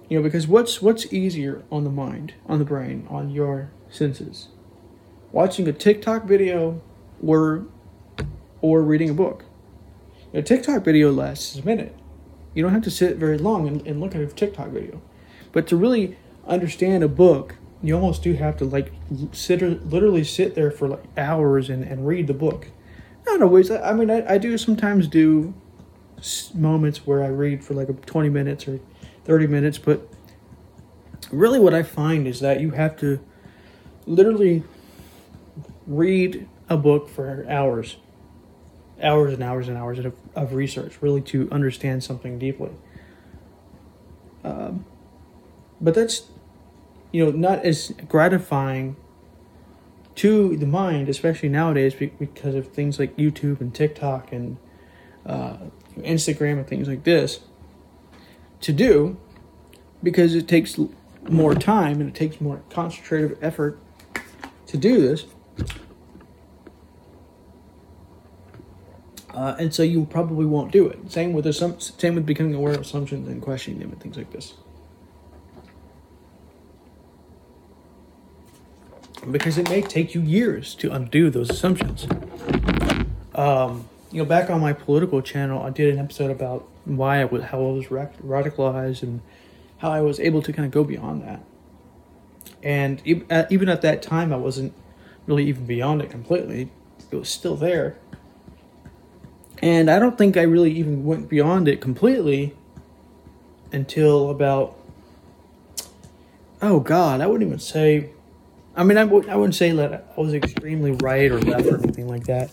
You 0.09 0.19
know, 0.19 0.23
because 0.23 0.47
what's 0.47 0.81
what's 0.81 1.11
easier 1.11 1.63
on 1.71 1.83
the 1.83 1.89
mind, 1.89 2.35
on 2.45 2.59
the 2.59 2.65
brain, 2.65 3.07
on 3.09 3.29
your 3.29 3.71
senses? 3.89 4.49
Watching 5.31 5.67
a 5.67 5.73
TikTok 5.73 6.25
video 6.25 6.81
or 7.23 7.65
or 8.61 8.81
reading 8.81 9.09
a 9.09 9.13
book. 9.13 9.45
A 10.33 10.41
TikTok 10.41 10.83
video 10.83 11.11
lasts 11.11 11.55
a 11.55 11.65
minute. 11.65 11.95
You 12.53 12.63
don't 12.63 12.71
have 12.71 12.83
to 12.83 12.91
sit 12.91 13.17
very 13.17 13.37
long 13.37 13.67
and, 13.67 13.85
and 13.87 13.99
look 13.99 14.15
at 14.15 14.21
a 14.21 14.27
TikTok 14.27 14.69
video. 14.69 15.01
But 15.51 15.67
to 15.67 15.75
really 15.75 16.17
understand 16.47 17.03
a 17.03 17.07
book, 17.07 17.55
you 17.81 17.95
almost 17.95 18.23
do 18.23 18.33
have 18.33 18.57
to 18.57 18.65
like 18.65 18.91
sit 19.31 19.61
literally 19.61 20.23
sit 20.23 20.53
there 20.55 20.71
for 20.71 20.87
like 20.87 21.03
hours 21.17 21.69
and, 21.69 21.83
and 21.83 22.07
read 22.07 22.27
the 22.27 22.33
book 22.33 22.67
not 23.37 23.47
always. 23.47 23.71
I 23.71 23.93
mean, 23.93 24.09
I, 24.09 24.33
I 24.33 24.37
do 24.37 24.57
sometimes 24.57 25.07
do 25.07 25.53
moments 26.53 27.05
where 27.05 27.23
I 27.23 27.27
read 27.27 27.63
for 27.63 27.73
like 27.73 28.05
20 28.05 28.29
minutes 28.29 28.67
or 28.67 28.79
30 29.25 29.47
minutes, 29.47 29.77
but 29.77 30.07
really 31.31 31.59
what 31.59 31.73
I 31.73 31.83
find 31.83 32.27
is 32.27 32.39
that 32.39 32.61
you 32.61 32.71
have 32.71 32.97
to 32.97 33.19
literally 34.05 34.63
read 35.85 36.47
a 36.69 36.77
book 36.77 37.09
for 37.09 37.45
hours, 37.49 37.97
hours 39.01 39.33
and 39.33 39.43
hours 39.43 39.67
and 39.67 39.77
hours 39.77 39.99
of, 39.99 40.15
of 40.35 40.53
research, 40.53 40.97
really 41.01 41.21
to 41.21 41.49
understand 41.51 42.03
something 42.03 42.39
deeply. 42.39 42.71
Um, 44.43 44.85
but 45.81 45.93
that's, 45.93 46.29
you 47.11 47.25
know, 47.25 47.31
not 47.31 47.65
as 47.65 47.93
gratifying 48.07 48.95
to 50.15 50.55
the 50.55 50.65
mind, 50.65 51.09
especially 51.09 51.49
nowadays 51.49 51.93
because 51.93 52.55
of 52.55 52.69
things 52.69 52.99
like 52.99 53.15
YouTube 53.17 53.59
and 53.59 53.73
TikTok 53.75 54.31
and 54.31 54.57
uh, 55.25 55.57
Instagram 55.97 56.53
and 56.53 56.67
things 56.67 56.87
like 56.87 57.03
this, 57.03 57.41
to 58.61 58.71
do 58.71 59.17
because 60.01 60.35
it 60.35 60.47
takes 60.47 60.79
more 61.29 61.53
time 61.53 61.99
and 61.99 62.09
it 62.09 62.15
takes 62.15 62.39
more 62.39 62.61
concentrative 62.69 63.37
effort 63.41 63.79
to 64.67 64.77
do 64.77 65.01
this. 65.01 65.25
Uh, 69.33 69.55
and 69.59 69.73
so 69.73 69.83
you 69.83 70.05
probably 70.05 70.45
won't 70.45 70.71
do 70.71 70.87
it. 70.87 71.11
Same 71.11 71.33
with 71.33 71.45
assum- 71.45 71.81
same 71.99 72.15
with 72.15 72.25
becoming 72.25 72.53
aware 72.55 72.73
of 72.73 72.81
assumptions 72.81 73.27
and 73.27 73.41
questioning 73.41 73.79
them 73.79 73.91
and 73.91 74.01
things 74.01 74.15
like 74.15 74.31
this. 74.31 74.53
Because 79.31 79.57
it 79.57 79.69
may 79.69 79.81
take 79.81 80.13
you 80.15 80.21
years 80.21 80.75
to 80.75 80.91
undo 80.91 81.29
those 81.29 81.49
assumptions. 81.49 82.07
Um, 83.33 83.87
you 84.11 84.21
know, 84.21 84.25
back 84.25 84.49
on 84.49 84.61
my 84.61 84.73
political 84.73 85.21
channel, 85.21 85.61
I 85.63 85.69
did 85.69 85.93
an 85.93 85.99
episode 85.99 86.31
about 86.31 86.67
why 86.85 87.21
I 87.21 87.25
was, 87.25 87.43
how 87.43 87.59
I 87.59 87.71
was 87.71 87.87
radicalized 87.87 89.03
and 89.03 89.21
how 89.79 89.91
I 89.91 90.01
was 90.01 90.19
able 90.19 90.41
to 90.41 90.53
kind 90.53 90.65
of 90.65 90.71
go 90.71 90.83
beyond 90.83 91.23
that. 91.23 91.43
And 92.63 93.01
even 93.05 93.69
at 93.69 93.81
that 93.81 94.01
time, 94.01 94.31
I 94.33 94.37
wasn't 94.37 94.73
really 95.27 95.45
even 95.45 95.65
beyond 95.65 96.01
it 96.01 96.09
completely. 96.09 96.69
It 97.11 97.15
was 97.15 97.29
still 97.29 97.55
there. 97.55 97.97
And 99.61 99.89
I 99.89 99.99
don't 99.99 100.17
think 100.17 100.37
I 100.37 100.41
really 100.41 100.71
even 100.71 101.05
went 101.05 101.29
beyond 101.29 101.67
it 101.67 101.81
completely 101.81 102.55
until 103.71 104.29
about, 104.29 104.77
oh 106.61 106.79
God, 106.79 107.21
I 107.21 107.27
wouldn't 107.27 107.47
even 107.47 107.59
say 107.59 108.09
I 108.75 108.83
mean, 108.83 108.97
I 108.97 109.05
w- 109.05 109.27
I 109.29 109.35
wouldn't 109.35 109.55
say 109.55 109.71
that 109.71 110.13
I 110.17 110.21
was 110.21 110.33
extremely 110.33 110.91
right 110.91 111.31
or 111.31 111.39
left 111.39 111.65
or 111.65 111.77
anything 111.77 112.07
like 112.07 112.25
that 112.25 112.51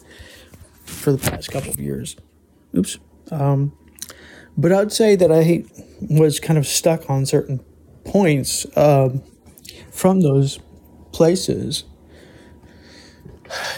for 0.85 1.13
the 1.13 1.19
past 1.19 1.51
couple 1.51 1.71
of 1.71 1.81
years. 1.81 2.17
Oops. 2.77 2.99
Um, 3.31 3.73
but 4.57 4.73
I'd 4.73 4.93
say 4.93 5.17
that 5.17 5.33
I 5.33 5.65
was 6.01 6.39
kind 6.39 6.59
of 6.59 6.67
stuck 6.67 7.09
on 7.11 7.27
certain 7.27 7.61
points 8.05 8.67
um, 8.77 9.23
from 9.91 10.21
those 10.21 10.59
places, 11.13 11.85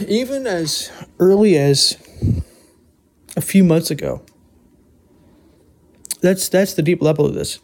even 0.07 0.46
as 0.46 0.90
early 1.18 1.57
as 1.57 1.96
a 3.37 3.40
few 3.40 3.64
months 3.64 3.90
ago. 3.90 4.24
That's 6.20 6.48
that's 6.48 6.74
the 6.74 6.83
deep 6.83 7.02
level 7.02 7.26
of 7.26 7.35
this. 7.35 7.59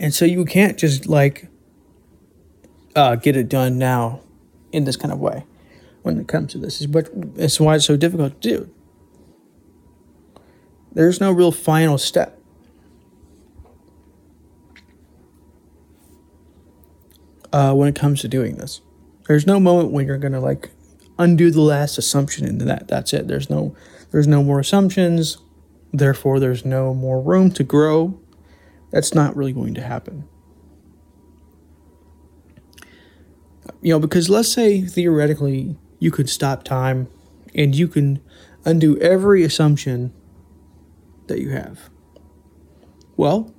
And 0.00 0.14
so 0.14 0.24
you 0.24 0.46
can't 0.46 0.78
just 0.78 1.06
like 1.06 1.46
uh, 2.96 3.16
get 3.16 3.36
it 3.36 3.50
done 3.50 3.78
now 3.78 4.20
in 4.72 4.84
this 4.84 4.96
kind 4.96 5.12
of 5.12 5.20
way 5.20 5.44
when 6.02 6.18
it 6.18 6.26
comes 6.26 6.52
to 6.52 6.58
this. 6.58 6.80
Is 6.80 6.86
but 6.86 7.10
it's 7.36 7.60
why 7.60 7.76
it's 7.76 7.84
so 7.84 7.98
difficult 7.98 8.40
to 8.40 8.48
do. 8.48 8.70
There's 10.92 11.20
no 11.20 11.30
real 11.30 11.52
final 11.52 11.98
step. 11.98 12.38
Uh, 17.52 17.74
when 17.74 17.88
it 17.88 17.94
comes 17.94 18.20
to 18.22 18.28
doing 18.28 18.56
this, 18.56 18.80
there's 19.26 19.46
no 19.46 19.60
moment 19.60 19.90
when 19.90 20.06
you're 20.06 20.18
gonna 20.18 20.40
like 20.40 20.70
undo 21.18 21.50
the 21.50 21.60
last 21.60 21.98
assumption 21.98 22.46
and 22.46 22.60
that 22.62 22.88
that's 22.88 23.12
it. 23.12 23.28
There's 23.28 23.50
no 23.50 23.76
there's 24.12 24.26
no 24.26 24.42
more 24.42 24.60
assumptions. 24.60 25.36
Therefore, 25.92 26.40
there's 26.40 26.64
no 26.64 26.94
more 26.94 27.20
room 27.20 27.50
to 27.52 27.64
grow 27.64 28.19
that's 28.90 29.14
not 29.14 29.36
really 29.36 29.52
going 29.52 29.74
to 29.74 29.82
happen. 29.82 30.28
You 33.82 33.94
know, 33.94 33.98
because 33.98 34.28
let's 34.28 34.52
say 34.52 34.82
theoretically 34.82 35.76
you 35.98 36.10
could 36.10 36.28
stop 36.28 36.64
time 36.64 37.08
and 37.54 37.74
you 37.74 37.88
can 37.88 38.20
undo 38.64 38.98
every 38.98 39.42
assumption 39.42 40.12
that 41.28 41.40
you 41.40 41.50
have. 41.50 41.88
Well, 43.16 43.54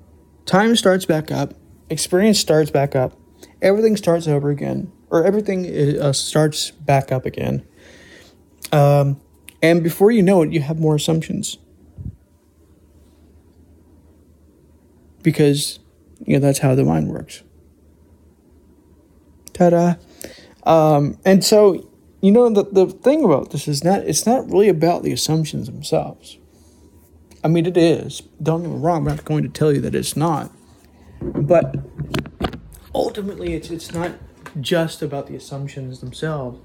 time 0.45 0.75
starts 0.75 1.05
back 1.05 1.31
up 1.31 1.53
experience 1.91 2.39
starts 2.39 2.71
back 2.71 2.95
up. 2.95 3.13
Everything 3.61 3.95
starts 3.95 4.27
over 4.27 4.49
again, 4.49 4.91
or 5.11 5.23
everything 5.23 5.99
uh, 5.99 6.13
starts 6.13 6.71
back 6.71 7.11
up 7.11 7.25
again. 7.25 7.63
Um, 8.71 9.21
and 9.61 9.83
before 9.83 10.09
you 10.09 10.23
know 10.23 10.41
it, 10.41 10.51
you 10.51 10.61
have 10.61 10.79
more 10.79 10.95
assumptions. 10.95 11.57
Because, 15.23 15.79
you 16.25 16.33
know, 16.33 16.39
that's 16.39 16.59
how 16.59 16.75
the 16.75 16.83
mind 16.83 17.09
works. 17.09 17.43
Ta 19.53 19.69
da. 19.69 19.95
Um, 20.63 21.17
and 21.25 21.43
so, 21.43 21.87
you 22.21 22.31
know, 22.31 22.49
the, 22.49 22.63
the 22.65 22.87
thing 22.87 23.23
about 23.23 23.51
this 23.51 23.67
is 23.67 23.83
not, 23.83 24.01
it's 24.01 24.25
not 24.25 24.49
really 24.49 24.69
about 24.69 25.03
the 25.03 25.11
assumptions 25.11 25.67
themselves. 25.67 26.37
I 27.43 27.47
mean, 27.47 27.65
it 27.65 27.77
is. 27.77 28.21
Don't 28.41 28.61
get 28.61 28.69
me 28.69 28.77
wrong, 28.77 29.07
I'm 29.07 29.15
not 29.15 29.25
going 29.25 29.43
to 29.43 29.49
tell 29.49 29.73
you 29.73 29.81
that 29.81 29.95
it's 29.95 30.15
not. 30.15 30.51
But 31.21 31.75
ultimately, 32.93 33.53
it's, 33.53 33.69
it's 33.71 33.91
not 33.91 34.11
just 34.59 35.01
about 35.01 35.27
the 35.27 35.35
assumptions 35.35 35.99
themselves. 35.99 36.59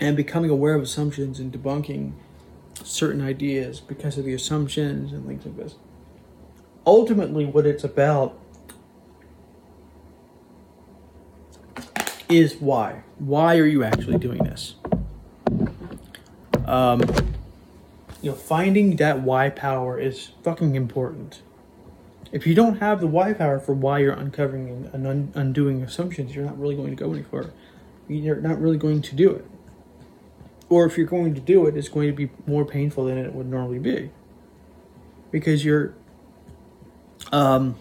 And 0.00 0.16
becoming 0.16 0.50
aware 0.50 0.74
of 0.74 0.82
assumptions 0.82 1.40
and 1.40 1.52
debunking 1.52 2.12
certain 2.84 3.20
ideas 3.20 3.80
because 3.80 4.18
of 4.18 4.24
the 4.24 4.34
assumptions 4.34 5.12
and 5.12 5.26
things 5.26 5.44
like 5.44 5.56
this. 5.56 5.76
Ultimately, 6.86 7.44
what 7.44 7.66
it's 7.66 7.84
about 7.84 8.38
is 12.28 12.56
why. 12.56 13.02
Why 13.18 13.56
are 13.58 13.66
you 13.66 13.82
actually 13.82 14.18
doing 14.18 14.38
this? 14.38 14.74
Um, 16.66 17.00
you 18.20 18.30
know, 18.30 18.36
finding 18.36 18.96
that 18.96 19.22
why 19.22 19.50
power 19.50 19.98
is 19.98 20.30
fucking 20.42 20.74
important. 20.74 21.42
If 22.30 22.46
you 22.46 22.54
don't 22.54 22.78
have 22.80 23.00
the 23.00 23.06
why 23.06 23.32
power 23.32 23.58
for 23.58 23.72
why 23.72 24.00
you're 24.00 24.12
uncovering 24.12 24.90
and 24.92 25.06
un- 25.06 25.32
undoing 25.34 25.82
assumptions, 25.82 26.34
you're 26.34 26.44
not 26.44 26.58
really 26.58 26.76
going 26.76 26.90
to 26.90 26.96
go 26.96 27.12
anywhere. 27.12 27.50
You're 28.06 28.36
not 28.36 28.60
really 28.60 28.76
going 28.76 29.00
to 29.02 29.14
do 29.14 29.30
it. 29.30 29.46
Or 30.68 30.84
if 30.84 30.98
you're 30.98 31.06
going 31.06 31.34
to 31.34 31.40
do 31.40 31.66
it, 31.66 31.76
it's 31.76 31.88
going 31.88 32.08
to 32.08 32.14
be 32.14 32.30
more 32.46 32.64
painful 32.64 33.06
than 33.06 33.18
it 33.18 33.34
would 33.34 33.46
normally 33.46 33.78
be. 33.78 34.10
Because 35.30 35.64
you're 35.64 35.94
um, 37.32 37.76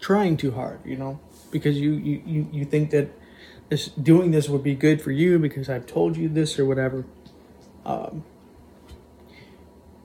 trying 0.00 0.36
too 0.36 0.52
hard, 0.52 0.80
you 0.84 0.96
know? 0.96 1.20
Because 1.50 1.78
you, 1.78 1.92
you, 1.92 2.22
you, 2.24 2.48
you 2.52 2.64
think 2.64 2.90
that 2.90 3.10
this 3.68 3.86
doing 3.86 4.30
this 4.30 4.48
would 4.48 4.62
be 4.62 4.74
good 4.74 5.00
for 5.00 5.12
you 5.12 5.38
because 5.38 5.68
I've 5.68 5.86
told 5.86 6.16
you 6.16 6.28
this 6.28 6.58
or 6.58 6.64
whatever. 6.64 7.04
Um, 7.84 8.24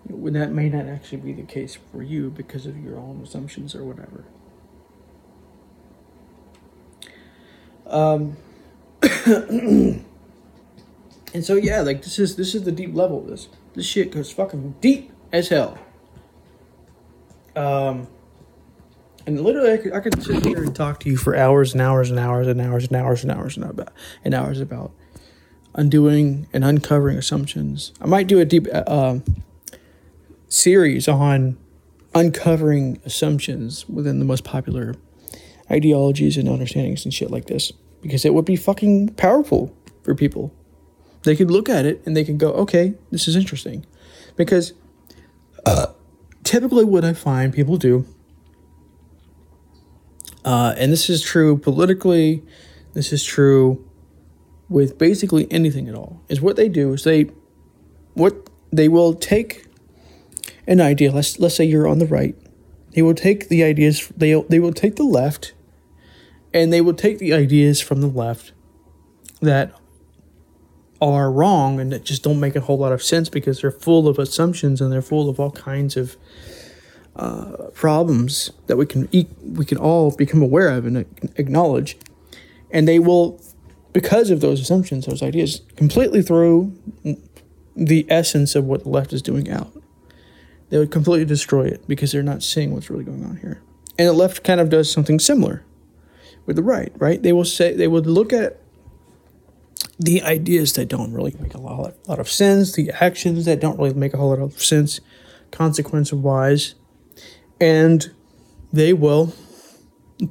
that 0.07 0.51
may 0.51 0.69
not 0.69 0.85
actually 0.85 1.17
be 1.17 1.33
the 1.33 1.43
case 1.43 1.77
for 1.91 2.03
you 2.03 2.29
because 2.29 2.65
of 2.65 2.77
your 2.77 2.97
own 2.97 3.21
assumptions 3.23 3.75
or 3.75 3.83
whatever. 3.83 4.23
Um, 7.87 8.37
and 9.25 10.05
so 11.41 11.55
yeah, 11.55 11.81
like 11.81 12.03
this 12.03 12.19
is 12.19 12.35
this 12.35 12.53
is 12.53 12.63
the 12.63 12.71
deep 12.71 12.93
level 12.93 13.19
of 13.19 13.27
this. 13.27 13.49
This 13.73 13.87
shit 13.87 14.11
goes 14.11 14.31
fucking 14.31 14.75
deep 14.81 15.11
as 15.31 15.49
hell. 15.49 15.79
Um, 17.55 18.07
and 19.25 19.41
literally, 19.41 19.73
I 19.73 19.77
could, 19.77 19.93
I 19.93 19.99
could 20.01 20.21
sit 20.21 20.45
here 20.45 20.61
and 20.61 20.75
talk 20.75 20.99
to 20.99 21.09
you 21.09 21.17
for 21.17 21.35
hours 21.35 21.71
and 21.71 21.81
hours 21.81 22.11
and 22.11 22.19
hours 22.19 22.47
and 22.47 22.61
hours 22.61 22.85
and 22.85 22.95
hours 22.95 23.23
and 23.23 23.31
hours 23.31 23.57
and 23.57 23.65
about 23.65 23.93
and 24.23 24.35
hours 24.35 24.59
about 24.61 24.91
undoing 25.73 26.47
and 26.53 26.63
uncovering 26.63 27.17
assumptions. 27.17 27.93
I 27.99 28.05
might 28.05 28.27
do 28.27 28.39
a 28.39 28.45
deep 28.45 28.67
uh, 28.71 28.83
um, 28.85 29.23
series 30.47 31.07
on 31.07 31.57
uncovering 32.13 33.01
assumptions 33.05 33.89
within 33.89 34.19
the 34.19 34.25
most 34.25 34.43
popular 34.43 34.93
ideologies 35.71 36.37
and 36.37 36.47
understandings 36.47 37.05
and 37.05 37.13
shit 37.13 37.31
like 37.31 37.45
this 37.45 37.73
because 38.05 38.25
it 38.25 38.33
would 38.33 38.45
be 38.45 38.55
fucking 38.55 39.09
powerful 39.15 39.75
for 40.03 40.13
people. 40.13 40.53
They 41.23 41.35
could 41.35 41.49
look 41.49 41.67
at 41.67 41.85
it 41.85 42.03
and 42.05 42.15
they 42.15 42.23
could 42.23 42.37
go, 42.37 42.51
okay, 42.51 42.93
this 43.09 43.27
is 43.27 43.35
interesting. 43.35 43.85
Because 44.35 44.73
uh, 45.65 45.87
typically, 46.43 46.85
what 46.85 47.03
I 47.03 47.13
find 47.13 47.51
people 47.51 47.77
do 47.77 48.05
uh, 50.45 50.75
and 50.77 50.91
this 50.91 51.09
is 51.09 51.23
true 51.23 51.57
politically, 51.57 52.43
this 52.93 53.11
is 53.11 53.23
true 53.23 53.83
with 54.69 54.97
basically 54.97 55.51
anything 55.51 55.89
at 55.89 55.95
all, 55.95 56.21
is 56.29 56.39
what 56.39 56.55
they 56.55 56.69
do 56.69 56.93
is 56.93 57.03
they 57.03 57.23
what 58.13 58.49
they 58.71 58.87
will 58.87 59.15
take 59.15 59.65
an 60.67 60.79
idea, 60.79 61.11
let's 61.11 61.39
let's 61.39 61.55
say 61.55 61.65
you're 61.65 61.87
on 61.87 61.97
the 61.97 62.05
right. 62.05 62.35
They 62.91 63.01
will 63.01 63.15
take 63.15 63.49
the 63.49 63.63
ideas 63.63 64.07
they 64.15 64.39
they 64.43 64.59
will 64.59 64.71
take 64.71 64.97
the 64.97 65.03
left 65.03 65.53
and 66.55 66.71
they 66.71 66.79
will 66.79 66.93
take 66.93 67.19
the 67.19 67.33
ideas 67.33 67.81
from 67.81 67.99
the 67.99 68.07
left 68.07 68.53
that 69.41 69.77
are 71.01 71.29
wrong 71.29 71.81
and 71.81 71.91
that 71.91 72.05
just 72.05 72.23
don't 72.23 72.39
make 72.39 72.55
a 72.55 72.61
whole 72.61 72.77
lot 72.77 72.93
of 72.93 73.03
sense 73.03 73.27
because 73.27 73.59
they're 73.59 73.69
full 73.69 74.07
of 74.07 74.17
assumptions 74.17 74.79
and 74.79 74.89
they're 74.89 75.01
full 75.01 75.29
of 75.29 75.37
all 75.37 75.51
kinds 75.51 75.97
of 75.97 76.15
uh, 77.17 77.67
problems 77.73 78.51
that 78.67 78.77
we 78.77 78.85
can 78.85 79.09
e- 79.11 79.27
we 79.43 79.65
can 79.65 79.77
all 79.77 80.11
become 80.11 80.41
aware 80.41 80.69
of 80.69 80.85
and 80.85 81.05
acknowledge, 81.35 81.97
and 82.71 82.87
they 82.87 82.99
will, 82.99 83.41
because 83.91 84.29
of 84.29 84.39
those 84.39 84.61
assumptions, 84.61 85.05
those 85.05 85.21
ideas, 85.21 85.61
completely 85.75 86.21
throw 86.21 86.71
the 87.75 88.05
essence 88.09 88.55
of 88.55 88.63
what 88.63 88.83
the 88.83 88.89
left 88.89 89.11
is 89.11 89.21
doing 89.21 89.49
out. 89.49 89.73
They 90.69 90.77
would 90.77 90.91
completely 90.91 91.25
destroy 91.25 91.65
it 91.65 91.85
because 91.87 92.13
they're 92.13 92.23
not 92.23 92.43
seeing 92.43 92.71
what's 92.71 92.89
really 92.89 93.03
going 93.03 93.25
on 93.25 93.37
here. 93.37 93.61
And 93.99 94.07
the 94.07 94.13
left 94.13 94.43
kind 94.43 94.61
of 94.61 94.69
does 94.69 94.89
something 94.89 95.19
similar 95.19 95.64
with 96.45 96.55
the 96.55 96.63
right, 96.63 96.91
right? 96.97 97.21
They 97.21 97.33
will 97.33 97.45
say 97.45 97.73
they 97.73 97.87
would 97.87 98.07
look 98.07 98.31
at 98.31 98.59
the 99.99 100.21
ideas 100.23 100.73
that 100.73 100.87
don't 100.87 101.13
really 101.13 101.35
make 101.39 101.53
a 101.53 101.57
lot, 101.57 101.95
a 102.05 102.09
lot 102.09 102.19
of 102.19 102.29
sense, 102.29 102.73
the 102.73 102.91
actions 102.99 103.45
that 103.45 103.59
don't 103.59 103.77
really 103.77 103.93
make 103.93 104.13
a 104.13 104.17
whole 104.17 104.29
lot 104.29 104.39
of 104.39 104.61
sense, 104.61 104.99
consequence 105.51 106.11
wise, 106.11 106.75
and 107.61 108.11
they 108.73 108.93
will 108.93 109.33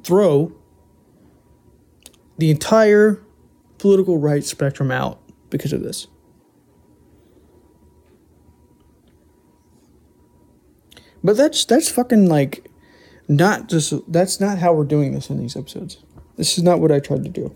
throw 0.03 0.53
the 2.37 2.51
entire 2.51 3.23
political 3.79 4.19
right 4.19 4.45
spectrum 4.45 4.91
out 4.91 5.21
because 5.51 5.73
of 5.73 5.83
this. 5.83 6.07
But 11.23 11.39
that's 11.39 11.65
that's 11.65 11.89
fucking 11.89 12.29
like 12.29 12.71
not 13.29 13.69
just 13.69 13.95
that's 14.13 14.41
not 14.41 14.59
how 14.59 14.75
we're 14.75 14.85
doing 14.85 15.13
this 15.13 15.31
in 15.31 15.39
these 15.39 15.57
episodes. 15.57 16.04
This 16.37 16.59
is 16.59 16.65
not 16.65 16.81
what 16.81 16.91
I 16.91 17.01
tried 17.01 17.25
to 17.25 17.31
do. 17.31 17.55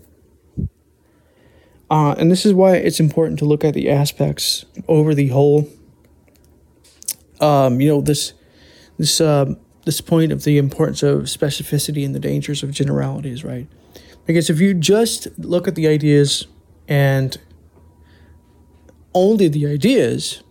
Uh, 1.89 2.13
and 2.17 2.31
this 2.31 2.45
is 2.45 2.53
why 2.53 2.75
it's 2.75 2.99
important 2.99 3.39
to 3.39 3.45
look 3.45 3.63
at 3.65 3.73
the 3.73 3.89
aspects 3.89 4.65
over 4.87 5.15
the 5.15 5.29
whole. 5.29 5.67
Um, 7.41 7.79
you 7.79 7.89
know 7.89 8.01
this 8.01 8.33
this 8.97 9.19
uh, 9.19 9.55
this 9.85 10.01
point 10.01 10.31
of 10.31 10.43
the 10.43 10.57
importance 10.57 11.01
of 11.01 11.23
specificity 11.23 12.05
and 12.05 12.13
the 12.13 12.19
dangers 12.19 12.61
of 12.61 12.71
generalities, 12.71 13.43
right? 13.43 13.67
Because 14.25 14.49
if 14.49 14.59
you 14.59 14.75
just 14.75 15.27
look 15.39 15.67
at 15.67 15.73
the 15.73 15.87
ideas 15.87 16.45
and 16.87 17.39
only 19.15 19.47
the 19.47 19.65
ideas, 19.65 20.43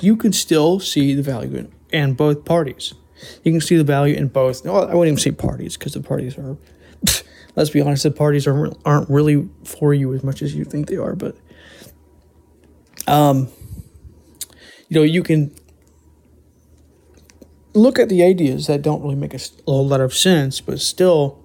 you 0.00 0.16
can 0.16 0.32
still 0.32 0.78
see 0.78 1.14
the 1.14 1.22
value 1.22 1.56
in, 1.56 1.72
in 1.90 2.14
both 2.14 2.44
parties. 2.44 2.94
You 3.42 3.52
can 3.52 3.60
see 3.60 3.76
the 3.76 3.84
value 3.84 4.14
in 4.14 4.28
both. 4.28 4.64
Well, 4.64 4.88
I 4.88 4.94
wouldn't 4.94 5.06
even 5.06 5.18
say 5.18 5.32
parties 5.32 5.76
because 5.76 5.94
the 5.94 6.00
parties 6.00 6.38
are, 6.38 6.56
let's 7.56 7.70
be 7.70 7.80
honest, 7.80 8.02
the 8.02 8.10
parties 8.10 8.46
aren't 8.46 8.76
aren't 8.84 9.08
really 9.10 9.48
for 9.64 9.94
you 9.94 10.14
as 10.14 10.22
much 10.22 10.42
as 10.42 10.54
you 10.54 10.64
think 10.64 10.88
they 10.88 10.96
are. 10.96 11.14
But, 11.14 11.36
um, 13.06 13.48
you 14.88 14.96
know, 14.96 15.02
you 15.02 15.22
can 15.22 15.54
look 17.74 17.98
at 17.98 18.08
the 18.08 18.22
ideas 18.22 18.66
that 18.66 18.82
don't 18.82 19.02
really 19.02 19.14
make 19.14 19.34
a, 19.34 19.40
a 19.66 19.70
lot 19.70 20.00
of 20.00 20.14
sense, 20.14 20.60
but 20.60 20.80
still 20.80 21.38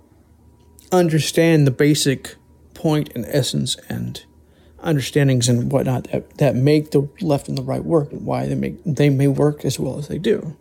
understand 0.92 1.68
the 1.68 1.72
basic 1.72 2.36
point 2.74 3.12
and 3.16 3.26
essence 3.28 3.76
and 3.90 4.26
understandings 4.80 5.50
and 5.50 5.72
whatnot 5.72 6.12
that, 6.12 6.38
that 6.38 6.56
make 6.56 6.92
the 6.92 7.10
left 7.22 7.48
and 7.50 7.58
the 7.58 7.64
right 7.64 7.84
work 7.84 8.12
and 8.12 8.26
why 8.26 8.46
they 8.46 8.56
make 8.56 8.78
they 8.86 9.10
may 9.10 9.28
work 9.28 9.66
as 9.66 9.80
well 9.80 9.98
as 9.98 10.08
they 10.08 10.20
do. 10.20 10.56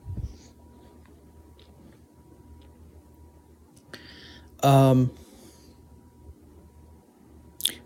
Um, 4.62 5.10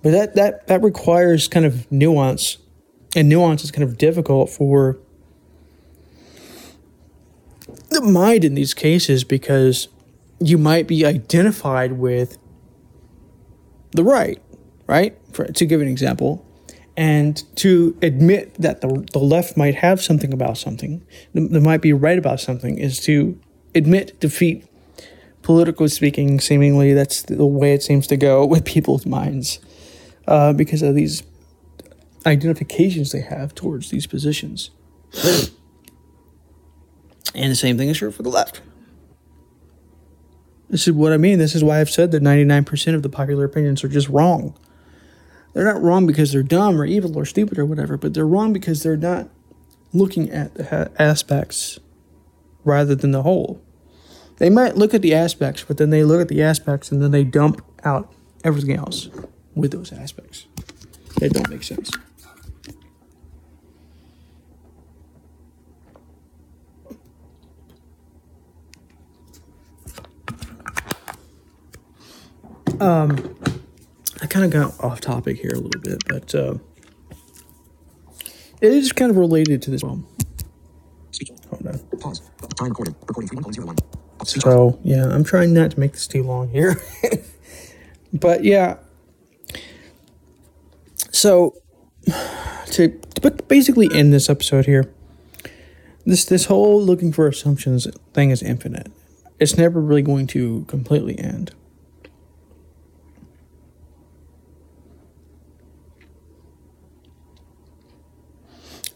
but 0.03 0.13
that, 0.13 0.35
that 0.37 0.67
that 0.69 0.83
requires 0.83 1.49
kind 1.49 1.67
of 1.67 1.91
nuance, 1.91 2.59
and 3.17 3.29
nuance 3.29 3.65
is 3.65 3.71
kind 3.71 3.83
of 3.83 3.99
difficult 3.99 4.51
for 4.51 4.99
the 7.91 8.01
mind 8.01 8.45
in 8.45 8.55
these 8.55 8.75
cases 8.75 9.25
because 9.25 9.89
you 10.41 10.59
might 10.59 10.87
be 10.87 11.05
identified 11.05 11.93
with 11.93 12.39
the 13.93 14.05
right, 14.05 14.41
right? 14.87 15.19
For, 15.33 15.47
to 15.47 15.67
give 15.67 15.81
an 15.81 15.89
example, 15.89 16.47
And 16.99 17.45
to 17.55 17.97
admit 18.03 18.55
that 18.55 18.81
the, 18.81 19.07
the 19.13 19.21
left 19.21 19.57
might 19.57 19.77
have 19.77 20.03
something 20.03 20.33
about 20.33 20.59
something, 20.59 21.07
they 21.33 21.61
might 21.61 21.81
be 21.81 21.93
right 21.93 22.19
about 22.19 22.41
something, 22.41 22.77
is 22.77 22.99
to 23.03 23.39
admit 23.73 24.19
defeat. 24.19 24.67
Politically 25.43 25.87
speaking, 25.87 26.41
seemingly 26.41 26.95
that's 26.95 27.23
the 27.23 27.47
way 27.47 27.73
it 27.73 27.85
seems 27.85 28.09
to 28.09 28.17
go 28.17 28.45
with 28.45 28.65
people's 28.65 29.07
minds 29.07 29.61
uh, 30.29 30.53
because 30.53 30.83
of 30.83 30.95
these 30.95 31.23
identifications 32.27 33.13
they 33.13 33.23
have 33.23 33.55
towards 33.55 33.89
these 33.89 34.07
positions. 34.07 34.71
and 37.35 37.51
the 37.51 37.57
same 37.57 37.79
thing 37.79 37.89
is 37.89 37.97
true 37.99 38.13
for 38.13 38.23
the 38.23 38.29
left. 38.29 38.61
This 40.69 40.87
is 40.87 40.93
what 40.93 41.15
I 41.15 41.17
mean. 41.17 41.39
This 41.39 41.55
is 41.55 41.65
why 41.65 41.81
I've 41.81 41.89
said 41.89 42.11
that 42.11 42.23
99% 42.23 42.95
of 42.95 43.03
the 43.03 43.09
popular 43.09 43.47
opinions 43.47 43.83
are 43.83 43.89
just 43.89 44.11
wrong. 44.11 44.55
They're 45.55 45.65
not 45.65 45.81
wrong 45.81 46.07
because 46.07 46.31
they're 46.31 46.43
dumb 46.43 46.79
or 46.79 46.85
evil 46.85 47.17
or 47.17 47.25
stupid 47.25 47.59
or 47.59 47.65
whatever, 47.65 47.97
but 47.97 48.13
they're 48.13 48.27
wrong 48.27 48.53
because 48.53 48.83
they're 48.83 48.99
not 48.99 49.31
looking 49.95 50.31
at 50.31 50.55
the 50.55 50.93
aspects 51.01 51.79
rather 52.65 52.95
than 52.95 53.13
the 53.13 53.23
whole. 53.23 53.63
They 54.37 54.51
might 54.51 54.77
look 54.77 54.93
at 54.93 55.01
the 55.01 55.15
aspects, 55.15 55.65
but 55.67 55.79
then 55.79 55.89
they 55.89 56.05
look 56.05 56.21
at 56.21 56.29
the 56.29 56.43
aspects 56.43 56.93
and 56.93 57.03
then 57.03 57.13
they 57.13 57.25
dump 57.25 57.65
out 57.83 58.13
everything 58.45 58.77
else 58.77 59.09
with 59.59 59.73
those 59.73 59.93
aspects. 59.93 60.47
They 61.19 61.29
don't 61.29 61.49
make 61.51 61.63
sense. 61.63 61.91
Um, 72.81 73.37
I 74.23 74.27
kind 74.27 74.45
of 74.45 74.51
got 74.53 74.85
off 74.85 75.01
topic 75.01 75.39
here 75.39 75.51
a 75.53 75.59
little 75.59 75.81
bit, 75.81 76.03
but 76.09 76.35
uh, 76.35 76.55
it 78.61 78.73
is 78.73 78.93
kind 78.93 79.11
of 79.11 79.17
related 79.17 79.63
to 79.63 79.71
this 79.71 79.83
one. 79.83 80.07
Pause. 82.01 82.21
Time 82.57 82.69
recorded. 82.69 82.95
Recording 83.09 83.39
3.01. 83.39 84.27
So, 84.27 84.79
yeah, 84.85 85.07
I'm 85.07 85.25
trying 85.25 85.53
not 85.53 85.73
to 85.73 85.81
make 85.81 85.93
this 85.93 86.07
too 86.07 86.23
long 86.23 86.51
here. 86.51 86.81
but, 88.13 88.45
yeah. 88.45 88.77
So, 91.19 91.61
to, 92.07 92.91
to 92.91 93.31
basically 93.49 93.89
end 93.93 94.13
this 94.13 94.31
episode 94.31 94.67
here, 94.67 94.95
this, 96.07 96.25
this 96.25 96.45
whole 96.45 96.81
looking 96.81 97.13
for 97.13 97.27
assumptions 97.27 97.89
thing 98.15 98.31
is 98.31 98.41
infinite. 98.41 98.87
It's 99.41 99.57
never 99.57 99.81
really 99.81 100.03
going 100.03 100.29
to 100.29 100.65
completely 100.69 101.19
end. 101.19 101.57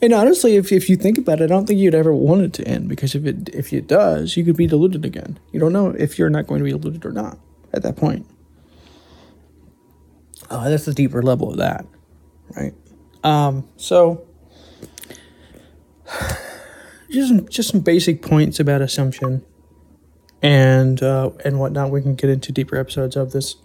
And 0.01 0.13
honestly, 0.13 0.55
if, 0.55 0.71
if 0.71 0.89
you 0.89 0.95
think 0.95 1.19
about 1.19 1.41
it, 1.41 1.45
I 1.45 1.47
don't 1.49 1.67
think 1.67 1.81
you'd 1.81 1.93
ever 1.93 2.15
want 2.15 2.43
it 2.43 2.53
to 2.53 2.69
end 2.69 2.89
because 2.89 3.17
if 3.17 3.27
it 3.27 3.49
if 3.53 3.73
it 3.73 3.89
does, 3.89 4.37
you 4.37 4.45
could 4.45 4.57
be 4.57 4.69
deluded 4.69 5.05
again. 5.05 5.41
You 5.51 5.59
don't 5.59 5.73
know 5.73 5.89
if 5.89 6.21
you're 6.21 6.31
not 6.31 6.47
going 6.47 6.61
to 6.61 6.65
be 6.65 6.71
deluded 6.71 7.05
or 7.05 7.11
not 7.11 7.37
at 7.73 7.83
that 7.83 7.97
point. 7.97 8.27
Uh, 10.49 10.69
that's 10.71 10.85
the 10.85 10.95
deeper 10.95 11.21
level 11.21 11.51
of 11.51 11.57
that, 11.57 11.85
right? 12.57 12.75
Um, 13.25 13.69
so, 13.77 14.27
just 17.11 17.29
some, 17.29 17.49
just 17.49 17.71
some 17.71 17.81
basic 17.81 18.23
points 18.23 18.59
about 18.59 18.83
assumption 18.83 19.45
and 20.43 21.03
uh, 21.03 21.31
and 21.45 21.59
whatnot. 21.59 21.91
We 21.91 22.03
can 22.03 22.15
get 22.15 22.31
into 22.31 22.53
deeper 22.53 22.77
episodes 22.77 23.17
of 23.17 23.33
this 23.33 23.57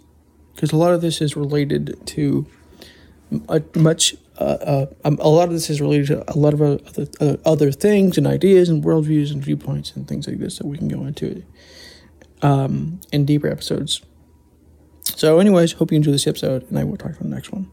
because 0.54 0.72
a 0.72 0.76
lot 0.76 0.92
of 0.92 1.00
this 1.00 1.20
is 1.20 1.36
related 1.36 1.98
to 2.06 2.46
a 3.48 3.62
much 3.74 4.14
uh, 4.38 4.44
uh, 4.44 4.86
a 5.04 5.28
lot 5.28 5.48
of 5.48 5.50
this 5.50 5.68
is 5.68 5.80
related 5.80 6.06
to 6.06 6.32
a 6.32 6.36
lot 6.38 6.54
of 6.54 6.62
other, 6.62 7.38
other 7.44 7.72
things 7.72 8.16
and 8.16 8.26
ideas 8.26 8.68
and 8.68 8.84
worldviews 8.84 9.32
and 9.32 9.42
viewpoints 9.42 9.92
and 9.96 10.06
things 10.06 10.28
like 10.28 10.38
this 10.38 10.58
that 10.58 10.66
we 10.66 10.78
can 10.78 10.88
go 10.88 11.04
into 11.04 11.42
um, 12.42 13.00
in 13.12 13.24
deeper 13.24 13.48
episodes. 13.48 14.02
So, 15.02 15.40
anyways, 15.40 15.72
hope 15.72 15.90
you 15.90 15.96
enjoy 15.96 16.12
this 16.12 16.26
episode, 16.26 16.68
and 16.68 16.78
I 16.78 16.84
will 16.84 16.96
talk 16.96 17.16
to 17.16 17.22
the 17.22 17.28
next 17.28 17.50
one. 17.50 17.70